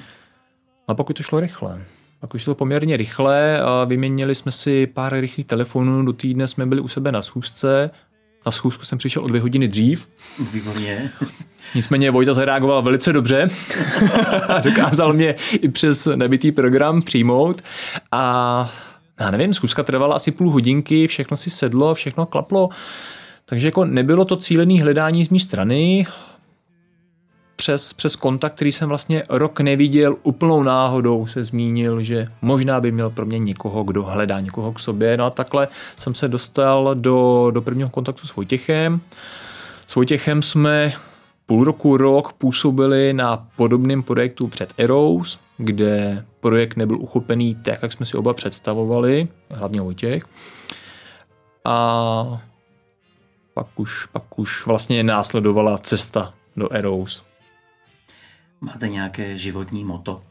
A 0.87 0.93
pokud 0.93 1.17
to 1.17 1.23
šlo 1.23 1.39
rychle. 1.39 1.81
Pak 2.19 2.33
už 2.33 2.45
to 2.45 2.55
poměrně 2.55 2.97
rychle 2.97 3.61
a 3.61 3.83
vyměnili 3.83 4.35
jsme 4.35 4.51
si 4.51 4.87
pár 4.87 5.13
rychlých 5.19 5.47
telefonů, 5.47 6.05
do 6.05 6.13
týdne 6.13 6.47
jsme 6.47 6.65
byli 6.65 6.81
u 6.81 6.87
sebe 6.87 7.11
na 7.11 7.21
schůzce. 7.21 7.89
Na 8.45 8.51
schůzku 8.51 8.85
jsem 8.85 8.97
přišel 8.97 9.23
o 9.23 9.27
dvě 9.27 9.41
hodiny 9.41 9.67
dřív. 9.67 10.09
Výborně. 10.53 11.11
Nicméně 11.75 12.11
Vojta 12.11 12.33
zareagoval 12.33 12.81
velice 12.81 13.13
dobře. 13.13 13.49
Dokázal 14.63 15.13
mě 15.13 15.35
i 15.53 15.69
přes 15.69 16.07
nebitý 16.15 16.51
program 16.51 17.01
přijmout. 17.01 17.61
A 18.11 18.73
já 19.19 19.31
nevím, 19.31 19.53
zkuska 19.53 19.83
trvala 19.83 20.15
asi 20.15 20.31
půl 20.31 20.51
hodinky, 20.51 21.07
všechno 21.07 21.37
si 21.37 21.49
sedlo, 21.49 21.93
všechno 21.93 22.25
klaplo. 22.25 22.69
Takže 23.45 23.67
jako 23.67 23.85
nebylo 23.85 24.25
to 24.25 24.35
cílené 24.35 24.81
hledání 24.81 25.25
z 25.25 25.29
mé 25.29 25.39
strany. 25.39 26.05
Přes, 27.61 27.93
přes 27.93 28.15
kontakt, 28.15 28.55
který 28.55 28.71
jsem 28.71 28.89
vlastně 28.89 29.23
rok 29.29 29.59
neviděl, 29.59 30.15
úplnou 30.23 30.63
náhodou 30.63 31.27
se 31.27 31.43
zmínil, 31.43 32.01
že 32.01 32.27
možná 32.41 32.81
by 32.81 32.91
měl 32.91 33.09
pro 33.09 33.25
mě 33.25 33.39
někoho, 33.39 33.83
kdo 33.83 34.03
hledá 34.03 34.39
někoho 34.39 34.73
k 34.73 34.79
sobě. 34.79 35.17
No 35.17 35.25
a 35.25 35.29
takhle 35.29 35.67
jsem 35.95 36.15
se 36.15 36.27
dostal 36.27 36.95
do, 36.95 37.51
do 37.51 37.61
prvního 37.61 37.89
kontaktu 37.89 38.27
s 38.27 38.35
Vojtěchem. 38.35 39.01
S 39.87 39.95
Vojtěchem 39.95 40.41
jsme 40.41 40.93
půl 41.45 41.63
roku, 41.63 41.97
rok 41.97 42.33
působili 42.33 43.13
na 43.13 43.47
podobném 43.55 44.03
projektu 44.03 44.47
před 44.47 44.73
Eros, 44.77 45.39
kde 45.57 46.25
projekt 46.39 46.77
nebyl 46.77 46.97
uchopený 46.97 47.55
tak, 47.55 47.79
jak 47.81 47.93
jsme 47.93 48.05
si 48.05 48.17
oba 48.17 48.33
představovali, 48.33 49.27
hlavně 49.49 49.81
Vojtěch. 49.81 50.23
A 51.65 52.41
pak 53.53 53.67
už, 53.75 54.05
pak 54.05 54.39
už 54.39 54.65
vlastně 54.65 55.03
následovala 55.03 55.77
cesta 55.77 56.33
do 56.57 56.73
Eros. 56.73 57.30
Máte 58.61 58.87
nějaké 58.89 59.37
životní 59.37 59.83
moto? 59.83 60.21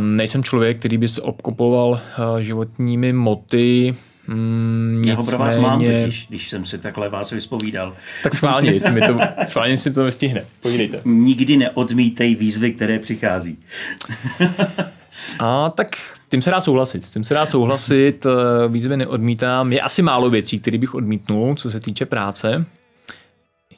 Nejsem 0.00 0.42
člověk, 0.42 0.78
který 0.78 0.98
by 0.98 1.08
se 1.08 1.22
obkopoval 1.22 2.00
eh, 2.38 2.42
životními 2.42 3.12
moty. 3.12 3.94
Mm, 4.26 5.02
Já 5.06 5.14
ho 5.14 5.24
pro 5.24 5.38
vás 5.38 5.56
mám 5.56 5.80
totiž, 5.80 6.26
když 6.28 6.48
jsem 6.50 6.64
si 6.64 6.78
takhle 6.78 7.08
vás 7.08 7.30
vyspovídal. 7.30 7.96
Tak 8.22 8.34
schválně, 8.34 8.70
jestli 8.70 8.92
mi 8.92 9.00
to, 9.00 9.18
schválně 9.46 9.76
si 9.76 9.92
to 9.92 10.04
nestihne. 10.04 10.44
Povídejte. 10.60 11.00
Nikdy 11.04 11.56
neodmítej 11.56 12.34
výzvy, 12.34 12.72
které 12.72 12.98
přichází. 12.98 13.58
A 15.38 15.70
tak 15.70 15.96
tím 16.28 16.42
se 16.42 16.50
dá 16.50 16.60
souhlasit. 16.60 17.06
Tím 17.06 17.24
se 17.24 17.34
dá 17.34 17.46
souhlasit, 17.46 18.26
eh, 18.26 18.68
výzvy 18.68 18.96
neodmítám. 18.96 19.72
Je 19.72 19.80
asi 19.80 20.02
málo 20.02 20.30
věcí, 20.30 20.58
které 20.58 20.78
bych 20.78 20.94
odmítnul, 20.94 21.54
co 21.54 21.70
se 21.70 21.80
týče 21.80 22.06
práce. 22.06 22.66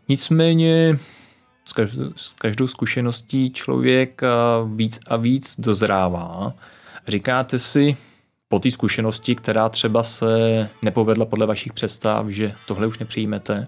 Nicméně 0.08 0.98
s 1.66 1.72
každou, 1.72 2.12
s 2.16 2.32
každou 2.32 2.66
zkušeností 2.66 3.50
člověk 3.50 4.22
eh, 4.22 4.28
víc 4.74 5.00
a 5.06 5.16
víc 5.16 5.60
dozrává. 5.60 6.54
Říkáte 7.08 7.58
si, 7.58 7.96
po 8.48 8.58
té 8.58 8.70
zkušenosti, 8.70 9.34
která 9.34 9.68
třeba 9.68 10.02
se 10.02 10.28
nepovedla 10.82 11.24
podle 11.24 11.46
vašich 11.46 11.72
představ, 11.72 12.28
že 12.28 12.52
tohle 12.66 12.86
už 12.86 12.98
nepřijmete, 12.98 13.66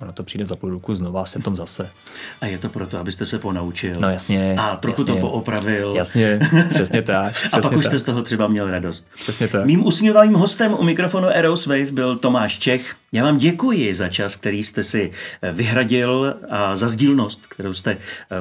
ono 0.00 0.12
to 0.12 0.22
přijde 0.22 0.46
za 0.46 0.56
půl 0.56 0.70
roku 0.70 0.94
znova, 0.94 1.26
jsem 1.26 1.42
tom 1.42 1.56
zase. 1.56 1.90
A 2.40 2.46
je 2.46 2.58
to 2.58 2.68
proto, 2.68 2.98
abyste 2.98 3.26
se 3.26 3.38
ponaučil. 3.38 3.94
No 4.00 4.10
jasně. 4.10 4.56
A 4.58 4.76
trochu 4.76 5.00
jasně, 5.00 5.14
to 5.14 5.20
poopravil. 5.20 5.94
Jasně, 5.96 6.40
přesně 6.70 7.02
tak. 7.12 7.32
Přesně 7.32 7.50
a 7.52 7.60
pak 7.60 7.70
tak. 7.70 7.78
už 7.78 7.84
jste 7.84 7.98
z 7.98 8.02
toho 8.02 8.22
třeba 8.22 8.48
měl 8.48 8.70
radost. 8.70 9.06
Přesně 9.14 9.48
tak. 9.48 9.66
Mým 9.66 9.86
usmívavým 9.86 10.34
hostem 10.34 10.74
u 10.74 10.82
mikrofonu 10.82 11.28
Aeroswave 11.28 11.92
byl 11.92 12.16
Tomáš 12.16 12.58
Čech. 12.58 12.96
Já 13.12 13.24
vám 13.24 13.38
děkuji 13.38 13.94
za 13.94 14.08
čas, 14.08 14.36
který 14.36 14.62
jste 14.62 14.82
si 14.82 15.12
eh, 15.42 15.52
vyhradil 15.52 16.34
a 16.50 16.76
za 16.76 16.88
sdílnost, 16.88 17.46
kterou 17.48 17.74
jste 17.74 17.90
eh, 17.90 17.96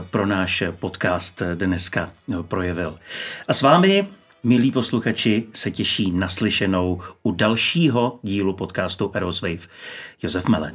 pro 0.10 0.26
náš 0.26 0.64
podcast 0.80 1.42
dneska 1.56 2.10
eh, 2.34 2.44
projevil. 2.44 2.96
A 3.48 3.54
s 3.54 3.62
vámi 3.62 4.08
Milí 4.44 4.72
posluchači 4.72 5.44
se 5.54 5.72
těší 5.72 6.12
naslyšenou 6.12 7.02
u 7.24 7.32
dalšího 7.32 8.20
dílu 8.24 8.54
podcastu 8.54 9.12
Aeroswave. 9.14 9.68
Josef 10.24 10.48
Mele. 10.48 10.72